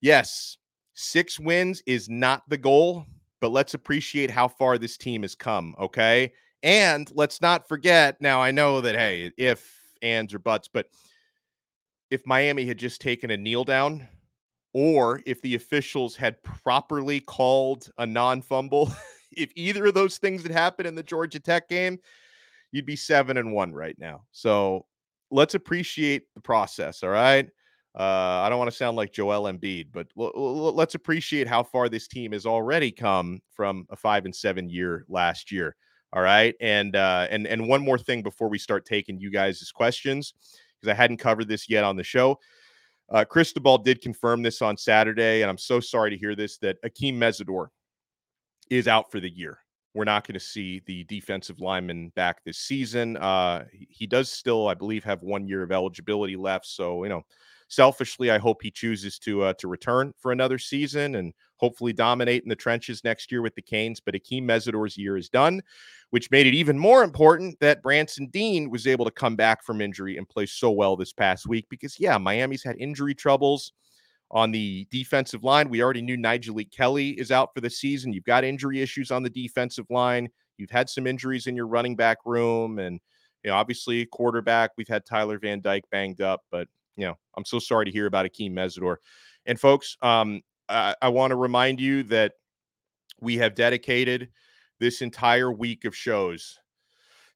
Yes, 0.00 0.56
six 0.94 1.38
wins 1.38 1.82
is 1.84 2.08
not 2.08 2.48
the 2.48 2.56
goal 2.56 3.04
but 3.40 3.50
let's 3.50 3.74
appreciate 3.74 4.30
how 4.30 4.48
far 4.48 4.78
this 4.78 4.96
team 4.96 5.22
has 5.22 5.34
come. 5.34 5.74
Okay. 5.78 6.32
And 6.62 7.10
let's 7.14 7.40
not 7.40 7.68
forget 7.68 8.20
now, 8.20 8.42
I 8.42 8.50
know 8.50 8.80
that, 8.80 8.94
hey, 8.94 9.32
if 9.36 9.80
ands 10.02 10.34
or 10.34 10.38
buts, 10.38 10.68
but 10.68 10.86
if 12.10 12.26
Miami 12.26 12.66
had 12.66 12.78
just 12.78 13.00
taken 13.00 13.30
a 13.30 13.36
kneel 13.36 13.64
down, 13.64 14.06
or 14.72 15.20
if 15.26 15.40
the 15.42 15.54
officials 15.54 16.16
had 16.16 16.42
properly 16.42 17.20
called 17.20 17.90
a 17.98 18.06
non 18.06 18.42
fumble, 18.42 18.92
if 19.36 19.50
either 19.56 19.86
of 19.86 19.94
those 19.94 20.18
things 20.18 20.42
had 20.42 20.52
happened 20.52 20.86
in 20.86 20.94
the 20.94 21.02
Georgia 21.02 21.40
Tech 21.40 21.68
game, 21.68 21.98
you'd 22.72 22.86
be 22.86 22.96
seven 22.96 23.36
and 23.36 23.52
one 23.52 23.72
right 23.72 23.96
now. 23.98 24.22
So 24.32 24.86
let's 25.30 25.54
appreciate 25.54 26.24
the 26.34 26.40
process. 26.40 27.02
All 27.02 27.10
right. 27.10 27.48
Uh, 27.98 28.02
I 28.02 28.48
don't 28.48 28.58
want 28.58 28.70
to 28.70 28.76
sound 28.76 28.96
like 28.96 29.12
Joel 29.12 29.50
Embiid, 29.52 29.88
but 29.92 30.06
l- 30.18 30.32
l- 30.36 30.74
let's 30.74 30.94
appreciate 30.94 31.48
how 31.48 31.62
far 31.62 31.88
this 31.88 32.06
team 32.06 32.32
has 32.32 32.46
already 32.46 32.92
come 32.92 33.40
from 33.50 33.84
a 33.90 33.96
five 33.96 34.24
and 34.24 34.34
seven 34.34 34.68
year 34.68 35.04
last 35.08 35.50
year. 35.50 35.74
All 36.12 36.22
right, 36.22 36.54
and 36.60 36.94
uh, 36.94 37.26
and 37.30 37.46
and 37.46 37.68
one 37.68 37.84
more 37.84 37.98
thing 37.98 38.22
before 38.22 38.48
we 38.48 38.58
start 38.58 38.84
taking 38.84 39.18
you 39.18 39.30
guys' 39.30 39.70
questions 39.72 40.34
because 40.80 40.92
I 40.92 40.94
hadn't 40.94 41.18
covered 41.18 41.48
this 41.48 41.68
yet 41.68 41.84
on 41.84 41.96
the 41.96 42.04
show. 42.04 42.38
Uh, 43.10 43.24
Cristobal 43.24 43.78
did 43.78 44.00
confirm 44.00 44.42
this 44.42 44.62
on 44.62 44.76
Saturday, 44.76 45.42
and 45.42 45.50
I'm 45.50 45.58
so 45.58 45.80
sorry 45.80 46.10
to 46.10 46.16
hear 46.16 46.36
this 46.36 46.58
that 46.58 46.80
Akeem 46.84 47.16
Mesidor 47.16 47.68
is 48.70 48.86
out 48.86 49.10
for 49.10 49.18
the 49.18 49.30
year. 49.30 49.58
We're 49.94 50.04
not 50.04 50.24
going 50.24 50.34
to 50.34 50.40
see 50.40 50.80
the 50.86 51.02
defensive 51.04 51.58
lineman 51.60 52.10
back 52.14 52.44
this 52.44 52.58
season. 52.58 53.16
Uh, 53.16 53.64
he 53.72 54.06
does 54.06 54.30
still, 54.30 54.68
I 54.68 54.74
believe, 54.74 55.02
have 55.02 55.22
one 55.22 55.48
year 55.48 55.64
of 55.64 55.72
eligibility 55.72 56.36
left. 56.36 56.66
So, 56.66 57.02
you 57.02 57.10
know, 57.10 57.22
selfishly, 57.70 58.30
I 58.30 58.38
hope 58.38 58.60
he 58.60 58.70
chooses 58.70 59.18
to 59.20 59.42
uh, 59.42 59.52
to 59.54 59.68
return 59.68 60.12
for 60.18 60.32
another 60.32 60.58
season 60.58 61.14
and 61.14 61.32
hopefully 61.56 61.92
dominate 61.92 62.42
in 62.42 62.48
the 62.48 62.56
trenches 62.56 63.02
next 63.04 63.32
year 63.32 63.40
with 63.40 63.54
the 63.54 63.62
Canes. 63.62 64.00
But 64.00 64.14
Akeem 64.14 64.42
Mesidor's 64.42 64.98
year 64.98 65.16
is 65.16 65.30
done, 65.30 65.62
which 66.10 66.30
made 66.30 66.46
it 66.46 66.54
even 66.54 66.78
more 66.78 67.02
important 67.02 67.58
that 67.60 67.82
Branson 67.82 68.26
Deen 68.26 68.68
was 68.68 68.86
able 68.86 69.04
to 69.06 69.10
come 69.10 69.36
back 69.36 69.64
from 69.64 69.80
injury 69.80 70.18
and 70.18 70.28
play 70.28 70.46
so 70.46 70.70
well 70.70 70.96
this 70.96 71.12
past 71.12 71.46
week. 71.46 71.66
Because 71.70 71.98
yeah, 71.98 72.18
Miami's 72.18 72.64
had 72.64 72.76
injury 72.78 73.14
troubles 73.14 73.72
on 74.32 74.50
the 74.50 74.86
defensive 74.90 75.42
line. 75.42 75.70
We 75.70 75.82
already 75.82 76.02
knew 76.02 76.16
Nyjalik 76.16 76.70
Kelly 76.70 77.10
is 77.10 77.32
out 77.32 77.54
for 77.54 77.60
the 77.60 77.70
season. 77.70 78.12
You've 78.12 78.24
got 78.24 78.44
injury 78.44 78.80
issues 78.80 79.10
on 79.10 79.22
the 79.22 79.30
defensive 79.30 79.86
line. 79.90 80.28
You've 80.58 80.70
had 80.70 80.90
some 80.90 81.06
injuries 81.06 81.46
in 81.46 81.56
your 81.56 81.66
running 81.66 81.96
back 81.96 82.18
room, 82.26 82.78
and 82.78 83.00
you 83.42 83.50
know, 83.50 83.56
obviously 83.56 84.04
quarterback. 84.06 84.72
We've 84.76 84.88
had 84.88 85.06
Tyler 85.06 85.38
Van 85.38 85.60
Dyke 85.60 85.84
banged 85.90 86.20
up, 86.20 86.42
but 86.50 86.68
you 86.96 87.06
know, 87.06 87.18
I'm 87.36 87.44
so 87.44 87.58
sorry 87.58 87.86
to 87.86 87.90
hear 87.90 88.06
about 88.06 88.26
Akeem 88.26 88.52
Mesidor. 88.52 88.96
And 89.46 89.58
folks, 89.58 89.96
um, 90.02 90.42
I, 90.68 90.94
I 91.00 91.08
want 91.08 91.30
to 91.30 91.36
remind 91.36 91.80
you 91.80 92.02
that 92.04 92.32
we 93.20 93.36
have 93.38 93.54
dedicated 93.54 94.30
this 94.78 95.02
entire 95.02 95.52
week 95.52 95.84
of 95.84 95.94
shows 95.96 96.58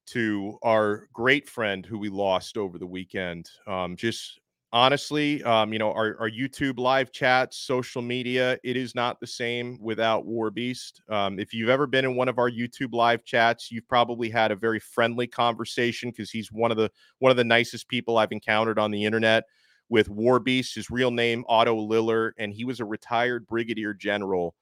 to 0.07 0.57
our 0.63 1.07
great 1.13 1.49
friend 1.49 1.85
who 1.85 1.97
we 1.97 2.09
lost 2.09 2.57
over 2.57 2.77
the 2.77 2.87
weekend. 2.87 3.49
Um, 3.67 3.95
just 3.95 4.39
honestly, 4.73 5.43
um, 5.43 5.71
you 5.71 5.79
know, 5.79 5.91
our, 5.91 6.17
our 6.19 6.29
YouTube 6.29 6.79
live 6.79 7.11
chats, 7.11 7.57
social 7.57 8.01
media, 8.01 8.57
it 8.63 8.75
is 8.75 8.95
not 8.95 9.19
the 9.19 9.27
same 9.27 9.77
without 9.81 10.25
War 10.25 10.51
Beast. 10.51 11.01
Um, 11.09 11.39
if 11.39 11.53
you've 11.53 11.69
ever 11.69 11.87
been 11.87 12.05
in 12.05 12.15
one 12.15 12.27
of 12.27 12.37
our 12.39 12.49
YouTube 12.49 12.93
live 12.93 13.23
chats, 13.23 13.71
you've 13.71 13.87
probably 13.87 14.29
had 14.29 14.51
a 14.51 14.55
very 14.55 14.79
friendly 14.79 15.27
conversation 15.27 16.09
because 16.09 16.29
he's 16.29 16.51
one 16.51 16.71
of 16.71 16.77
the 16.77 16.91
one 17.19 17.31
of 17.31 17.37
the 17.37 17.43
nicest 17.43 17.87
people 17.87 18.17
I've 18.17 18.31
encountered 18.31 18.79
on 18.79 18.91
the 18.91 19.05
internet 19.05 19.45
with 19.89 20.09
War 20.09 20.39
Beast, 20.39 20.75
his 20.75 20.89
real 20.89 21.11
name 21.11 21.45
Otto 21.47 21.75
Liller, 21.75 22.33
and 22.37 22.51
he 22.51 22.65
was 22.65 22.79
a 22.79 22.85
retired 22.85 23.47
brigadier 23.47 23.93
general, 23.93 24.55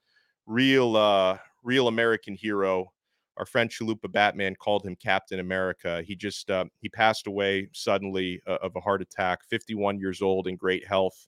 real 0.46 0.96
uh 0.96 1.38
real 1.64 1.88
American 1.88 2.36
hero 2.36 2.92
our 3.38 3.46
friend 3.46 3.70
Chalupa 3.70 4.12
Batman 4.12 4.56
called 4.56 4.84
him 4.84 4.96
Captain 4.96 5.40
America. 5.40 6.04
He 6.06 6.16
just 6.16 6.50
uh, 6.50 6.66
he 6.80 6.90
passed 6.90 7.28
away 7.28 7.70
suddenly 7.74 8.42
uh, 8.48 8.58
of 8.62 8.76
a 8.76 8.80
heart 8.80 9.02
attack. 9.02 9.40
51 9.50 10.00
years 10.00 10.22
old 10.22 10.48
in 10.48 10.56
great 10.56 10.86
health. 10.88 11.28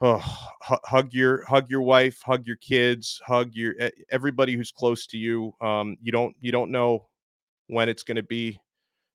Oh, 0.00 0.18
hug 0.60 1.12
your 1.12 1.44
hug 1.46 1.70
your 1.70 1.82
wife, 1.82 2.20
hug 2.22 2.46
your 2.46 2.56
kids, 2.56 3.22
hug 3.26 3.50
your 3.54 3.74
everybody 4.10 4.54
who's 4.56 4.72
close 4.72 5.06
to 5.08 5.16
you. 5.16 5.54
Um, 5.60 5.96
you 6.02 6.10
don't 6.10 6.34
you 6.40 6.50
don't 6.52 6.70
know 6.70 7.06
when 7.68 7.88
it's 7.88 8.02
going 8.02 8.16
to 8.16 8.22
be 8.22 8.58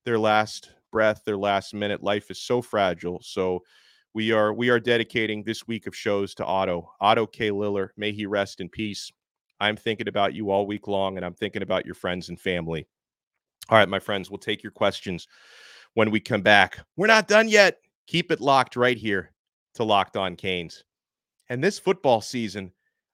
their 0.05 0.17
last 0.17 0.71
breath, 0.91 1.21
their 1.25 1.37
last 1.37 1.73
minute. 1.73 2.01
Life 2.01 2.31
is 2.31 2.41
so 2.41 2.61
fragile. 2.61 3.19
So 3.21 3.63
we 4.13 4.31
are 4.31 4.53
we 4.53 4.69
are 4.69 4.79
dedicating 4.79 5.43
this 5.43 5.67
week 5.67 5.85
of 5.85 5.95
shows 5.95 6.33
to 6.35 6.45
Otto 6.45 6.91
Otto 6.99 7.27
K. 7.27 7.51
Liller. 7.51 7.93
May 7.97 8.11
he 8.11 8.25
rest 8.25 8.61
in 8.61 8.69
peace. 8.69 9.11
I'm 9.59 9.75
thinking 9.75 10.07
about 10.07 10.33
you 10.33 10.51
all 10.51 10.65
week 10.65 10.87
long, 10.87 11.17
and 11.17 11.25
I'm 11.25 11.33
thinking 11.33 11.61
about 11.61 11.85
your 11.85 11.95
friends 11.95 12.29
and 12.29 12.39
family. 12.39 12.87
All 13.69 13.77
right, 13.77 13.89
my 13.89 13.99
friends, 13.99 14.29
we'll 14.29 14.37
take 14.37 14.63
your 14.63 14.71
questions 14.71 15.27
when 15.93 16.11
we 16.11 16.19
come 16.19 16.41
back. 16.41 16.79
We're 16.95 17.07
not 17.07 17.27
done 17.27 17.49
yet. 17.49 17.77
Keep 18.07 18.31
it 18.31 18.41
locked 18.41 18.75
right 18.75 18.97
here 18.97 19.31
to 19.75 19.83
Locked 19.83 20.17
On 20.17 20.35
Canes. 20.35 20.83
And 21.49 21.63
this 21.63 21.79
football 21.79 22.21
season, 22.21 22.71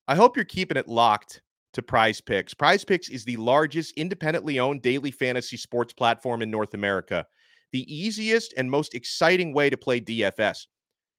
I 0.08 0.16
hope 0.16 0.36
you're 0.36 0.46
keeping 0.46 0.78
it 0.78 0.88
locked 0.88 1.42
to 1.74 1.82
Prize 1.82 2.22
Picks. 2.22 2.54
Prize 2.54 2.86
Picks 2.86 3.10
is 3.10 3.26
the 3.26 3.38
largest 3.38 3.94
independently 3.98 4.60
owned 4.60 4.82
daily 4.82 5.12
fantasy 5.12 5.58
sports 5.58 5.94
platform 5.94 6.42
in 6.42 6.50
North 6.50 6.74
America. 6.74 7.26
The 7.72 7.94
easiest 7.94 8.54
and 8.56 8.72
most 8.72 8.96
exciting 8.96 9.54
way 9.54 9.70
to 9.70 9.78
play 9.78 10.00
DFS. 10.00 10.68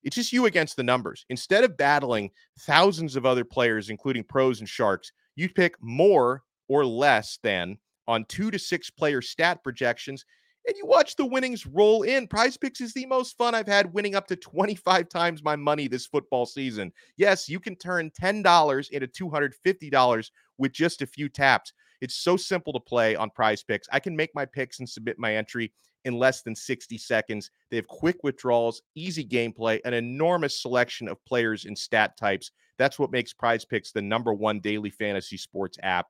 It's 0.06 0.14
just 0.14 0.32
you 0.32 0.46
against 0.46 0.76
the 0.76 0.84
numbers. 0.84 1.26
Instead 1.30 1.64
of 1.64 1.76
battling 1.76 2.30
thousands 2.60 3.16
of 3.16 3.26
other 3.26 3.44
players, 3.44 3.90
including 3.90 4.22
pros 4.22 4.60
and 4.60 4.68
sharks, 4.68 5.10
you 5.34 5.48
pick 5.48 5.74
more 5.82 6.44
or 6.68 6.86
less 6.86 7.40
than 7.42 7.76
on 8.06 8.24
two 8.26 8.52
to 8.52 8.58
six 8.58 8.88
player 8.88 9.20
stat 9.20 9.64
projections 9.64 10.24
and 10.66 10.76
you 10.76 10.86
watch 10.86 11.16
the 11.16 11.26
winnings 11.26 11.66
roll 11.66 12.02
in. 12.02 12.26
Prize 12.26 12.56
Picks 12.56 12.80
is 12.80 12.92
the 12.92 13.06
most 13.06 13.36
fun 13.36 13.54
I've 13.54 13.66
had, 13.66 13.92
winning 13.92 14.14
up 14.14 14.26
to 14.28 14.36
25 14.36 15.08
times 15.08 15.42
my 15.42 15.54
money 15.54 15.86
this 15.86 16.06
football 16.06 16.44
season. 16.44 16.92
Yes, 17.16 17.48
you 17.48 17.60
can 17.60 17.76
turn 17.76 18.10
$10 18.10 18.90
into 18.90 19.06
$250 19.06 20.30
with 20.58 20.72
just 20.72 21.02
a 21.02 21.06
few 21.06 21.28
taps. 21.28 21.72
It's 22.00 22.14
so 22.14 22.36
simple 22.36 22.72
to 22.72 22.80
play 22.80 23.16
on 23.16 23.30
Prize 23.30 23.62
Picks. 23.62 23.88
I 23.92 24.00
can 24.00 24.16
make 24.16 24.34
my 24.34 24.44
picks 24.44 24.78
and 24.78 24.88
submit 24.88 25.18
my 25.18 25.36
entry 25.36 25.72
in 26.04 26.14
less 26.14 26.42
than 26.42 26.54
60 26.54 26.98
seconds. 26.98 27.50
They 27.70 27.76
have 27.76 27.88
quick 27.88 28.22
withdrawals, 28.22 28.82
easy 28.94 29.24
gameplay, 29.24 29.80
an 29.84 29.94
enormous 29.94 30.60
selection 30.62 31.08
of 31.08 31.24
players 31.24 31.64
and 31.64 31.76
stat 31.76 32.16
types. 32.16 32.52
That's 32.78 32.98
what 32.98 33.10
makes 33.10 33.32
Prize 33.32 33.64
Picks 33.64 33.92
the 33.92 34.02
number 34.02 34.32
one 34.34 34.60
daily 34.60 34.90
fantasy 34.90 35.36
sports 35.36 35.78
app 35.82 36.06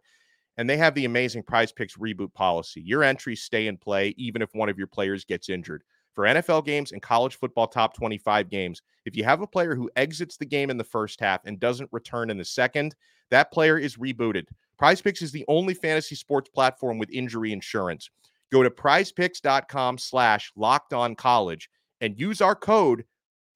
and 0.57 0.69
they 0.69 0.77
have 0.77 0.95
the 0.95 1.05
amazing 1.05 1.43
prize 1.43 1.73
picks 1.73 1.97
reboot 1.97 2.33
policy. 2.33 2.81
Your 2.81 3.03
entries 3.03 3.43
stay 3.43 3.67
in 3.67 3.77
play 3.77 4.15
even 4.17 4.43
if 4.43 4.51
one 4.53 4.69
of 4.69 4.79
your 4.79 4.87
players 4.87 5.25
gets 5.25 5.49
injured. 5.49 5.83
For 6.15 6.25
NFL 6.25 6.65
games 6.65 6.93
and 6.93 7.03
college 7.03 7.37
football 7.37 7.67
top 7.67 7.95
25 7.95 8.49
games, 8.49 8.81
if 9.05 9.15
you 9.15 9.25
have 9.25 9.43
a 9.43 9.47
player 9.47 9.75
who 9.75 9.91
exits 9.97 10.39
the 10.39 10.47
game 10.47 10.71
in 10.71 10.79
the 10.79 10.85
first 10.85 11.21
half 11.21 11.43
and 11.45 11.61
doesn't 11.61 11.91
return 11.93 12.31
in 12.31 12.39
the 12.39 12.45
second, 12.45 12.95
that 13.31 13.53
player 13.53 13.77
is 13.77 13.97
rebooted. 13.97 14.47
Prize 14.79 15.01
Picks 15.01 15.23
is 15.23 15.33
the 15.33 15.45
only 15.49 15.75
fantasy 15.75 16.15
sports 16.15 16.51
platform 16.51 16.99
with 16.99 17.11
injury 17.11 17.53
insurance. 17.53 18.11
Go 18.53 18.63
to 18.63 18.71
prizepicks.com 18.71 19.99
slash 19.99 20.53
locked 20.57 20.93
on 20.93 21.15
college 21.15 21.71
and 22.01 22.19
use 22.19 22.41
our 22.41 22.55
code 22.55 23.05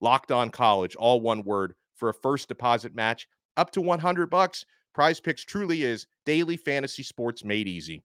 locked 0.00 0.32
on 0.32 0.50
college, 0.50 0.96
all 0.96 1.20
one 1.20 1.42
word, 1.44 1.74
for 1.96 2.08
a 2.08 2.14
first 2.14 2.48
deposit 2.48 2.94
match 2.94 3.28
up 3.56 3.70
to 3.72 3.80
100 3.80 4.30
bucks. 4.30 4.64
Prize 4.94 5.20
Picks 5.20 5.44
truly 5.44 5.82
is 5.82 6.06
daily 6.24 6.56
fantasy 6.56 7.02
sports 7.02 7.44
made 7.44 7.68
easy. 7.68 8.02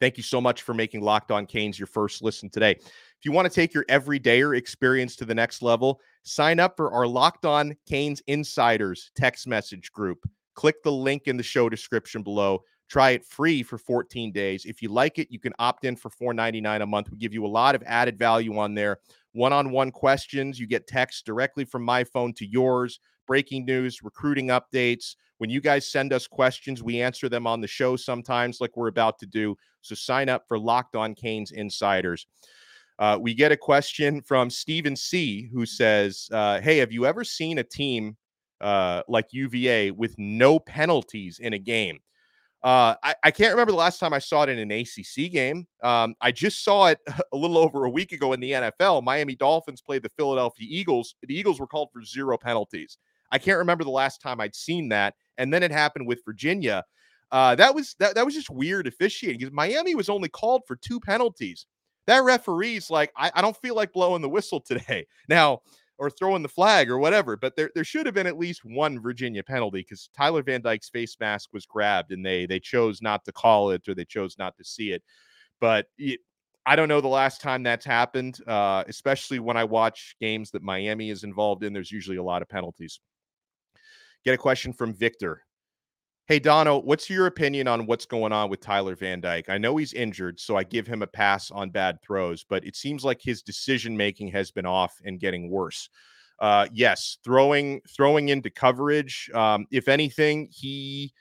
Thank 0.00 0.16
you 0.16 0.22
so 0.22 0.40
much 0.40 0.62
for 0.62 0.74
making 0.74 1.00
Locked 1.00 1.30
On 1.30 1.46
Canes 1.46 1.78
your 1.78 1.86
first 1.86 2.22
listen 2.22 2.50
today. 2.50 2.72
If 2.72 3.24
you 3.24 3.32
want 3.32 3.46
to 3.46 3.54
take 3.54 3.72
your 3.72 3.84
everydayer 3.84 4.56
experience 4.56 5.16
to 5.16 5.24
the 5.24 5.34
next 5.34 5.62
level, 5.62 6.00
sign 6.24 6.60
up 6.60 6.76
for 6.76 6.92
our 6.92 7.06
Locked 7.06 7.46
On 7.46 7.74
Canes 7.88 8.20
Insiders 8.26 9.10
text 9.16 9.46
message 9.46 9.92
group. 9.92 10.28
Click 10.54 10.82
the 10.82 10.92
link 10.92 11.22
in 11.26 11.36
the 11.36 11.42
show 11.42 11.68
description 11.68 12.22
below. 12.22 12.62
Try 12.88 13.10
it 13.10 13.24
free 13.24 13.62
for 13.62 13.78
14 13.78 14.30
days. 14.32 14.64
If 14.66 14.82
you 14.82 14.88
like 14.88 15.18
it, 15.18 15.28
you 15.30 15.40
can 15.40 15.52
opt 15.58 15.84
in 15.84 15.96
for 15.96 16.10
$4.99 16.10 16.82
a 16.82 16.86
month. 16.86 17.10
We 17.10 17.18
give 17.18 17.32
you 17.32 17.44
a 17.44 17.48
lot 17.48 17.74
of 17.74 17.82
added 17.86 18.18
value 18.18 18.58
on 18.58 18.74
there. 18.74 18.98
One 19.32 19.52
on 19.52 19.70
one 19.70 19.90
questions. 19.90 20.60
You 20.60 20.66
get 20.66 20.86
text 20.86 21.26
directly 21.26 21.64
from 21.64 21.82
my 21.82 22.04
phone 22.04 22.34
to 22.34 22.46
yours, 22.46 23.00
breaking 23.26 23.64
news, 23.64 24.02
recruiting 24.02 24.48
updates. 24.48 25.16
When 25.38 25.50
you 25.50 25.60
guys 25.60 25.90
send 25.90 26.12
us 26.12 26.26
questions, 26.26 26.82
we 26.82 27.00
answer 27.00 27.28
them 27.28 27.46
on 27.46 27.60
the 27.60 27.66
show 27.66 27.96
sometimes, 27.96 28.60
like 28.60 28.76
we're 28.76 28.88
about 28.88 29.18
to 29.20 29.26
do. 29.26 29.56
So 29.80 29.94
sign 29.94 30.28
up 30.28 30.44
for 30.46 30.58
Locked 30.58 30.94
On 30.94 31.14
Canes 31.14 31.50
Insiders. 31.50 32.26
Uh, 32.98 33.18
we 33.20 33.34
get 33.34 33.50
a 33.50 33.56
question 33.56 34.20
from 34.20 34.48
Stephen 34.48 34.94
C., 34.94 35.48
who 35.52 35.66
says, 35.66 36.28
uh, 36.32 36.60
Hey, 36.60 36.76
have 36.78 36.92
you 36.92 37.06
ever 37.06 37.24
seen 37.24 37.58
a 37.58 37.64
team 37.64 38.16
uh, 38.64 39.02
like 39.08 39.32
UVA 39.32 39.90
with 39.90 40.14
no 40.18 40.58
penalties 40.58 41.38
in 41.38 41.52
a 41.52 41.58
game? 41.58 42.00
Uh, 42.62 42.94
I, 43.02 43.14
I, 43.24 43.30
can't 43.30 43.52
remember 43.52 43.72
the 43.72 43.78
last 43.78 43.98
time 43.98 44.14
I 44.14 44.18
saw 44.18 44.44
it 44.44 44.48
in 44.48 44.58
an 44.58 44.70
ACC 44.70 45.30
game. 45.30 45.66
Um, 45.82 46.14
I 46.22 46.32
just 46.32 46.64
saw 46.64 46.86
it 46.86 46.98
a 47.32 47.36
little 47.36 47.58
over 47.58 47.84
a 47.84 47.90
week 47.90 48.12
ago 48.12 48.32
in 48.32 48.40
the 48.40 48.52
NFL. 48.52 49.04
Miami 49.04 49.36
Dolphins 49.36 49.82
played 49.82 50.02
the 50.02 50.08
Philadelphia 50.08 50.66
Eagles. 50.70 51.14
The 51.22 51.38
Eagles 51.38 51.60
were 51.60 51.66
called 51.66 51.90
for 51.92 52.02
zero 52.02 52.38
penalties. 52.38 52.96
I 53.30 53.36
can't 53.36 53.58
remember 53.58 53.84
the 53.84 53.90
last 53.90 54.22
time 54.22 54.40
I'd 54.40 54.54
seen 54.54 54.88
that. 54.88 55.14
And 55.36 55.52
then 55.52 55.62
it 55.62 55.72
happened 55.72 56.06
with 56.06 56.24
Virginia. 56.24 56.84
Uh, 57.30 57.54
that 57.56 57.74
was 57.74 57.96
that, 57.98 58.14
that 58.14 58.24
was 58.24 58.34
just 58.34 58.48
weird 58.48 58.86
officiating 58.86 59.40
because 59.40 59.52
Miami 59.52 59.94
was 59.94 60.08
only 60.08 60.30
called 60.30 60.62
for 60.66 60.76
two 60.76 61.00
penalties. 61.00 61.66
That 62.06 62.22
referee's 62.22 62.88
like, 62.88 63.12
I, 63.14 63.30
I 63.34 63.42
don't 63.42 63.56
feel 63.56 63.74
like 63.74 63.92
blowing 63.92 64.22
the 64.22 64.28
whistle 64.28 64.60
today. 64.60 65.06
Now, 65.28 65.60
or 65.98 66.10
throwing 66.10 66.42
the 66.42 66.48
flag 66.48 66.90
or 66.90 66.98
whatever. 66.98 67.36
But 67.36 67.56
there, 67.56 67.70
there 67.74 67.84
should 67.84 68.06
have 68.06 68.14
been 68.14 68.26
at 68.26 68.38
least 68.38 68.64
one 68.64 69.00
Virginia 69.00 69.42
penalty 69.42 69.80
because 69.80 70.10
Tyler 70.16 70.42
Van 70.42 70.60
Dyke's 70.60 70.88
face 70.88 71.16
mask 71.20 71.50
was 71.52 71.66
grabbed 71.66 72.12
and 72.12 72.24
they 72.24 72.46
they 72.46 72.60
chose 72.60 73.00
not 73.00 73.24
to 73.24 73.32
call 73.32 73.70
it 73.70 73.88
or 73.88 73.94
they 73.94 74.04
chose 74.04 74.36
not 74.38 74.56
to 74.56 74.64
see 74.64 74.90
it. 74.92 75.02
But 75.60 75.86
it, 75.98 76.20
I 76.66 76.76
don't 76.76 76.88
know 76.88 77.00
the 77.00 77.08
last 77.08 77.40
time 77.40 77.62
that's 77.62 77.84
happened, 77.84 78.38
uh, 78.46 78.84
especially 78.88 79.38
when 79.38 79.56
I 79.56 79.64
watch 79.64 80.16
games 80.20 80.50
that 80.52 80.62
Miami 80.62 81.10
is 81.10 81.22
involved 81.22 81.62
in. 81.62 81.72
There's 81.72 81.92
usually 81.92 82.16
a 82.16 82.22
lot 82.22 82.42
of 82.42 82.48
penalties. 82.48 83.00
Get 84.24 84.34
a 84.34 84.38
question 84.38 84.72
from 84.72 84.94
Victor. 84.94 85.42
Hey, 86.26 86.38
Donno, 86.38 86.78
what's 86.80 87.10
your 87.10 87.26
opinion 87.26 87.68
on 87.68 87.84
what's 87.84 88.06
going 88.06 88.32
on 88.32 88.48
with 88.48 88.60
Tyler 88.60 88.96
Van 88.96 89.20
Dyke? 89.20 89.50
I 89.50 89.58
know 89.58 89.76
he's 89.76 89.92
injured, 89.92 90.40
so 90.40 90.56
I 90.56 90.64
give 90.64 90.86
him 90.86 91.02
a 91.02 91.06
pass 91.06 91.50
on 91.50 91.68
bad 91.68 92.00
throws, 92.00 92.44
but 92.48 92.64
it 92.64 92.76
seems 92.76 93.04
like 93.04 93.20
his 93.20 93.42
decision 93.42 93.94
making 93.94 94.28
has 94.28 94.50
been 94.50 94.64
off 94.64 94.98
and 95.04 95.20
getting 95.20 95.50
worse. 95.50 95.90
Uh, 96.38 96.66
yes, 96.72 97.18
throwing 97.22 97.82
throwing 97.94 98.30
into 98.30 98.48
coverage. 98.48 99.30
Um, 99.34 99.66
if 99.70 99.86
anything, 99.86 100.48
he 100.50 101.12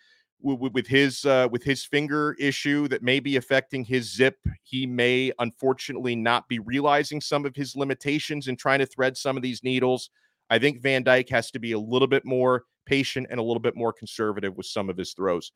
w- 0.42 0.72
with 0.72 0.88
his 0.88 1.26
uh, 1.26 1.50
with 1.52 1.63
his 1.63 1.84
finger 1.84 2.38
issue 2.39 2.88
that 2.88 3.04
may 3.04 3.20
be 3.20 3.36
affecting 3.36 3.84
his 3.84 4.10
zip, 4.10 4.38
he 4.63 4.88
may 4.88 5.34
unfortunately 5.38 6.16
not 6.16 6.48
be 6.48 6.60
realizing 6.60 7.20
some 7.20 7.46
of 7.46 7.58
his 7.58 7.76
limitations 7.76 8.48
and 8.48 8.58
trying 8.58 8.80
to 8.80 8.86
thread 8.86 9.18
some 9.18 9.36
of 9.36 9.44
these 9.44 9.66
needles. 9.66 10.10
I 10.50 10.60
think 10.60 10.82
Van 10.82 11.04
Dyke 11.04 11.30
has 11.30 11.52
to 11.52 11.60
be 11.60 11.74
a 11.74 11.80
little 11.80 12.08
bit 12.08 12.24
more 12.24 12.63
patient 12.86 13.28
and 13.30 13.39
a 13.39 13.43
little 13.43 13.60
bit 13.62 13.76
more 13.76 13.93
conservative 13.93 14.56
with 14.56 14.65
some 14.65 14.89
of 14.89 14.98
his 14.98 15.13
throws. 15.13 15.52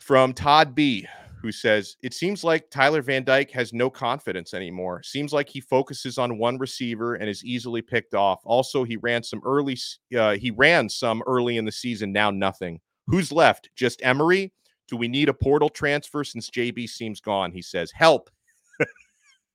From 0.00 0.32
Todd 0.32 0.74
B, 0.74 1.06
who 1.40 1.52
says, 1.52 1.96
It 2.02 2.14
seems 2.14 2.44
like 2.44 2.70
Tyler 2.70 3.02
Van 3.02 3.24
Dyke 3.24 3.50
has 3.50 3.72
no 3.72 3.90
confidence 3.90 4.54
anymore. 4.54 5.02
Seems 5.02 5.32
like 5.32 5.48
he 5.48 5.60
focuses 5.60 6.18
on 6.18 6.38
one 6.38 6.58
receiver 6.58 7.14
and 7.14 7.28
is 7.28 7.44
easily 7.44 7.82
picked 7.82 8.14
off. 8.14 8.40
Also, 8.44 8.84
he 8.84 8.96
ran 8.96 9.22
some 9.22 9.42
early, 9.44 9.76
uh, 10.16 10.36
he 10.36 10.50
ran 10.50 10.88
some 10.88 11.22
early 11.26 11.56
in 11.56 11.64
the 11.64 11.72
season, 11.72 12.12
now 12.12 12.30
nothing. 12.30 12.80
Who's 13.06 13.32
left? 13.32 13.70
Just 13.74 14.00
Emory? 14.04 14.52
Do 14.88 14.96
we 14.96 15.08
need 15.08 15.28
a 15.28 15.34
portal 15.34 15.68
transfer 15.68 16.22
since 16.24 16.50
JB 16.50 16.88
seems 16.88 17.20
gone? 17.20 17.50
He 17.50 17.62
says, 17.62 17.90
Help. 17.92 18.30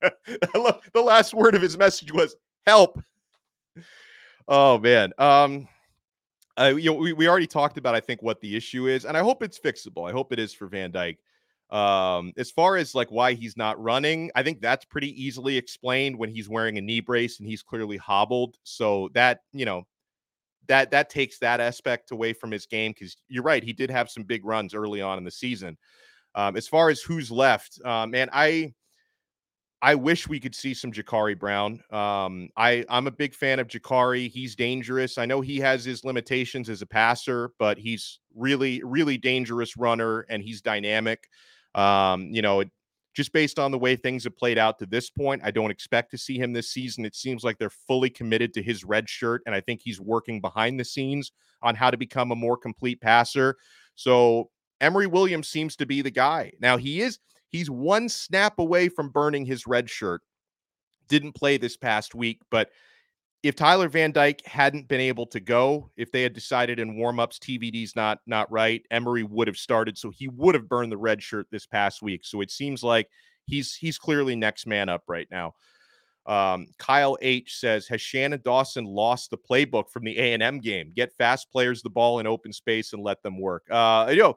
the 0.00 1.02
last 1.02 1.34
word 1.34 1.54
of 1.54 1.62
his 1.62 1.76
message 1.76 2.12
was 2.12 2.36
help. 2.66 3.00
Oh 4.46 4.78
man. 4.78 5.12
Um 5.18 5.68
uh, 6.58 6.74
you 6.74 6.90
know, 6.90 6.98
we, 6.98 7.12
we 7.12 7.28
already 7.28 7.46
talked 7.46 7.78
about, 7.78 7.94
I 7.94 8.00
think, 8.00 8.22
what 8.22 8.40
the 8.40 8.56
issue 8.56 8.88
is, 8.88 9.04
and 9.04 9.16
I 9.16 9.20
hope 9.20 9.42
it's 9.42 9.58
fixable. 9.58 10.08
I 10.08 10.12
hope 10.12 10.32
it 10.32 10.38
is 10.38 10.52
for 10.52 10.66
Van 10.66 10.90
Dyke. 10.90 11.18
Um, 11.70 12.32
as 12.38 12.50
far 12.50 12.76
as 12.76 12.94
like 12.94 13.10
why 13.10 13.34
he's 13.34 13.56
not 13.56 13.80
running, 13.80 14.30
I 14.34 14.42
think 14.42 14.60
that's 14.60 14.84
pretty 14.86 15.22
easily 15.22 15.56
explained 15.56 16.18
when 16.18 16.30
he's 16.30 16.48
wearing 16.48 16.78
a 16.78 16.80
knee 16.80 17.00
brace 17.00 17.38
and 17.38 17.48
he's 17.48 17.62
clearly 17.62 17.98
hobbled. 17.98 18.56
So 18.62 19.10
that, 19.12 19.40
you 19.52 19.66
know, 19.66 19.86
that 20.66 20.90
that 20.90 21.10
takes 21.10 21.38
that 21.38 21.60
aspect 21.60 22.10
away 22.10 22.32
from 22.32 22.50
his 22.50 22.66
game 22.66 22.92
because 22.92 23.16
you're 23.28 23.42
right, 23.42 23.62
he 23.62 23.72
did 23.72 23.90
have 23.90 24.10
some 24.10 24.22
big 24.22 24.44
runs 24.44 24.74
early 24.74 25.02
on 25.02 25.18
in 25.18 25.24
the 25.24 25.30
season. 25.30 25.76
Um, 26.34 26.56
as 26.56 26.68
far 26.68 26.88
as 26.88 27.00
who's 27.00 27.30
left, 27.30 27.80
uh, 27.84 28.06
man, 28.06 28.30
I 28.32 28.74
I 29.80 29.94
wish 29.94 30.26
we 30.28 30.40
could 30.40 30.54
see 30.54 30.74
some 30.74 30.90
Jacurri 30.90 31.38
Brown. 31.38 31.80
Um, 31.90 32.48
I 32.56 32.84
I'm 32.88 33.06
a 33.06 33.12
big 33.12 33.34
fan 33.34 33.60
of 33.60 33.68
Jacurri. 33.68 34.28
He's 34.28 34.56
dangerous. 34.56 35.18
I 35.18 35.26
know 35.26 35.40
he 35.40 35.58
has 35.58 35.84
his 35.84 36.04
limitations 36.04 36.68
as 36.68 36.82
a 36.82 36.86
passer, 36.86 37.52
but 37.58 37.78
he's 37.78 38.18
really 38.34 38.82
really 38.82 39.18
dangerous 39.18 39.76
runner 39.76 40.20
and 40.28 40.42
he's 40.42 40.60
dynamic. 40.60 41.28
Um, 41.74 42.28
you 42.32 42.42
know, 42.42 42.64
just 43.14 43.32
based 43.32 43.58
on 43.58 43.70
the 43.70 43.78
way 43.78 43.94
things 43.94 44.24
have 44.24 44.36
played 44.36 44.58
out 44.58 44.78
to 44.80 44.86
this 44.86 45.10
point, 45.10 45.42
I 45.44 45.52
don't 45.52 45.70
expect 45.70 46.10
to 46.10 46.18
see 46.18 46.38
him 46.38 46.52
this 46.52 46.70
season. 46.70 47.04
It 47.04 47.14
seems 47.14 47.44
like 47.44 47.58
they're 47.58 47.70
fully 47.70 48.10
committed 48.10 48.52
to 48.54 48.62
his 48.62 48.84
red 48.84 49.08
shirt, 49.08 49.42
and 49.46 49.54
I 49.54 49.60
think 49.60 49.80
he's 49.82 50.00
working 50.00 50.40
behind 50.40 50.80
the 50.80 50.84
scenes 50.84 51.30
on 51.62 51.74
how 51.74 51.90
to 51.90 51.96
become 51.96 52.32
a 52.32 52.36
more 52.36 52.56
complete 52.56 53.00
passer. 53.00 53.56
So 53.94 54.50
Emory 54.80 55.06
Williams 55.06 55.48
seems 55.48 55.76
to 55.76 55.86
be 55.86 56.02
the 56.02 56.10
guy. 56.10 56.52
Now 56.60 56.76
he 56.76 57.00
is 57.00 57.18
He's 57.48 57.70
one 57.70 58.08
snap 58.08 58.58
away 58.58 58.88
from 58.88 59.10
burning 59.10 59.44
his 59.44 59.66
red 59.66 59.88
shirt. 59.88 60.22
Didn't 61.08 61.32
play 61.32 61.56
this 61.56 61.76
past 61.76 62.14
week, 62.14 62.40
but 62.50 62.70
if 63.42 63.54
Tyler 63.54 63.88
Van 63.88 64.10
Dyke 64.10 64.44
hadn't 64.44 64.88
been 64.88 65.00
able 65.00 65.26
to 65.26 65.40
go, 65.40 65.90
if 65.96 66.10
they 66.10 66.22
had 66.22 66.32
decided 66.32 66.80
in 66.80 66.96
warmups 66.96 67.38
TVD's 67.38 67.94
not 67.94 68.18
not 68.26 68.50
right, 68.50 68.82
Emory 68.90 69.22
would 69.22 69.46
have 69.46 69.56
started. 69.56 69.96
So 69.96 70.10
he 70.10 70.28
would 70.28 70.54
have 70.54 70.68
burned 70.68 70.90
the 70.90 70.98
red 70.98 71.22
shirt 71.22 71.46
this 71.50 71.64
past 71.64 72.02
week. 72.02 72.24
So 72.24 72.40
it 72.40 72.50
seems 72.50 72.82
like 72.82 73.08
he's 73.46 73.74
he's 73.74 73.96
clearly 73.96 74.34
next 74.34 74.66
man 74.66 74.88
up 74.88 75.04
right 75.06 75.28
now. 75.30 75.54
Um, 76.26 76.66
Kyle 76.76 77.16
H 77.22 77.56
says, 77.56 77.88
has 77.88 78.02
Shannon 78.02 78.42
Dawson 78.44 78.84
lost 78.84 79.30
the 79.30 79.38
playbook 79.38 79.88
from 79.88 80.04
the 80.04 80.18
A 80.18 80.34
and 80.34 80.42
M 80.42 80.58
game? 80.58 80.92
Get 80.94 81.14
fast 81.14 81.50
players 81.50 81.80
the 81.80 81.88
ball 81.88 82.18
in 82.18 82.26
open 82.26 82.52
space 82.52 82.92
and 82.92 83.02
let 83.02 83.22
them 83.22 83.40
work. 83.40 83.66
Uh, 83.70 84.08
you 84.10 84.18
know, 84.18 84.36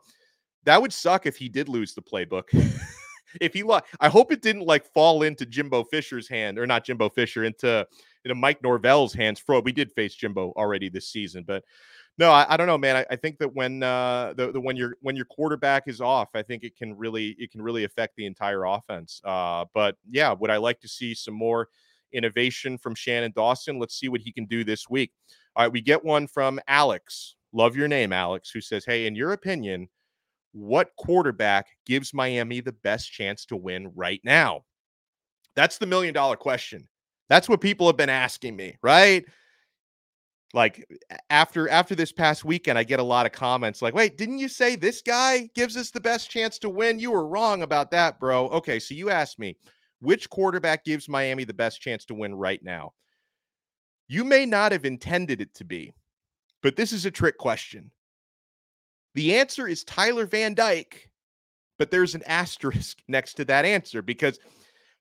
that 0.64 0.82
would 0.82 0.94
suck 0.94 1.26
if 1.26 1.36
he 1.36 1.50
did 1.50 1.68
lose 1.68 1.94
the 1.94 2.02
playbook. 2.02 2.46
if 3.40 3.54
he 3.54 3.64
lost, 3.64 3.86
I 4.00 4.10
hope 4.10 4.32
it 4.32 4.42
didn't 4.42 4.66
like 4.66 4.86
fall 4.86 5.24
into 5.24 5.46
Jimbo 5.46 5.86
Fisher's 5.86 6.28
hand 6.28 6.60
or 6.60 6.68
not 6.68 6.84
Jimbo 6.84 7.10
Fisher 7.10 7.44
into 7.44 7.88
into 8.26 8.36
Mike 8.36 8.62
Norvell's 8.62 9.14
hands. 9.14 9.40
For 9.40 9.60
we 9.62 9.72
did 9.72 9.92
face 9.92 10.16
Jimbo 10.16 10.54
already 10.56 10.90
this 10.90 11.08
season, 11.08 11.44
but 11.46 11.64
no, 12.18 12.32
I, 12.32 12.46
I 12.50 12.58
don't 12.58 12.68
know, 12.68 12.78
man. 12.78 12.98
I, 12.98 13.06
I, 13.10 13.16
think 13.16 13.40
that 13.40 13.56
when 13.56 13.82
uh, 13.82 14.34
the, 14.36 14.52
the 14.52 14.60
when 14.60 14.76
your 14.76 14.96
when 15.02 15.16
your 15.16 15.26
quarterback 15.26 15.88
is 15.88 16.02
off, 16.02 16.30
I 16.36 16.42
think 16.42 16.64
it 16.64 16.76
can 16.76 16.96
really 16.98 17.36
it 17.40 17.52
can 17.52 17.62
really 17.62 17.84
affect 17.84 18.16
the 18.16 18.26
entire 18.26 18.66
offense. 18.66 19.22
Uh, 19.24 19.66
but 19.74 19.96
yeah, 20.10 20.34
would 20.34 20.52
I 20.52 20.58
like 20.58 20.80
to 20.82 20.88
see 20.88 21.16
some 21.16 21.34
more 21.34 21.70
innovation 22.12 22.78
from 22.78 22.96
Shannon 22.96 23.32
Dawson? 23.36 23.80
Let's 23.80 23.98
see 23.98 24.10
what 24.10 24.22
he 24.22 24.32
can 24.32 24.46
do 24.46 24.64
this 24.64 24.90
week. 24.90 25.12
All 25.56 25.64
right, 25.64 25.72
we 25.72 25.82
get 25.82 26.04
one 26.04 26.28
from 26.28 26.60
Alex. 26.68 27.36
Love 27.54 27.76
your 27.76 27.88
name, 27.88 28.14
Alex, 28.14 28.52
who 28.52 28.62
says, 28.62 28.86
"Hey, 28.86 29.08
in 29.08 29.16
your 29.16 29.32
opinion, 29.32 29.90
what 30.54 30.96
quarterback 30.98 31.68
gives 31.86 32.14
Miami 32.14 32.60
the 32.62 32.72
best 32.72 33.12
chance 33.12 33.46
to 33.46 33.56
win 33.56 33.92
right 33.96 34.22
now?" 34.24 34.64
That's 35.56 35.78
the 35.78 35.86
million 35.88 36.14
dollar 36.14 36.36
question. 36.38 36.88
That's 37.30 37.48
what 37.50 37.62
people 37.62 37.88
have 37.88 37.98
been 37.98 38.10
asking 38.10 38.56
me, 38.56 38.78
right? 38.82 39.26
Like 40.54 40.86
after 41.30 41.70
after 41.70 41.96
this 41.96 42.12
past 42.12 42.44
weekend, 42.44 42.78
I 42.78 42.84
get 42.84 43.00
a 43.00 43.04
lot 43.04 43.26
of 43.26 43.32
comments 43.32 43.82
like, 43.82 43.94
"Wait, 43.94 44.18
didn't 44.18 44.40
you 44.40 44.50
say 44.50 44.76
this 44.76 45.02
guy 45.02 45.50
gives 45.56 45.78
us 45.78 45.92
the 45.92 46.02
best 46.02 46.30
chance 46.30 46.60
to 46.60 46.70
win? 46.70 47.00
You 47.00 47.12
were 47.12 47.28
wrong 47.28 47.62
about 47.62 47.92
that, 47.92 48.20
bro." 48.20 48.48
Okay, 48.50 48.80
so 48.80 48.94
you 48.94 49.10
asked 49.10 49.40
me, 49.40 49.56
which 50.00 50.30
quarterback 50.30 50.84
gives 50.84 51.08
Miami 51.08 51.46
the 51.46 51.54
best 51.54 51.80
chance 51.82 52.04
to 52.06 52.14
win 52.14 52.36
right 52.36 52.62
now? 52.64 52.94
You 54.10 54.26
may 54.26 54.46
not 54.46 54.74
have 54.74 54.84
intended 54.84 55.40
it 55.40 55.54
to 55.56 55.64
be, 55.64 55.94
but 56.62 56.76
this 56.76 56.92
is 56.92 57.06
a 57.06 57.12
trick 57.12 57.38
question. 57.38 57.92
The 59.16 59.36
answer 59.36 59.68
is 59.68 59.84
Tyler 59.84 60.26
Van 60.26 60.54
Dyke, 60.54 61.10
but 61.78 61.92
there's 61.92 62.16
an 62.16 62.24
asterisk 62.28 63.00
next 63.08 63.36
to 63.36 63.46
that 63.46 63.66
answer 63.66 64.02
because 64.02 64.40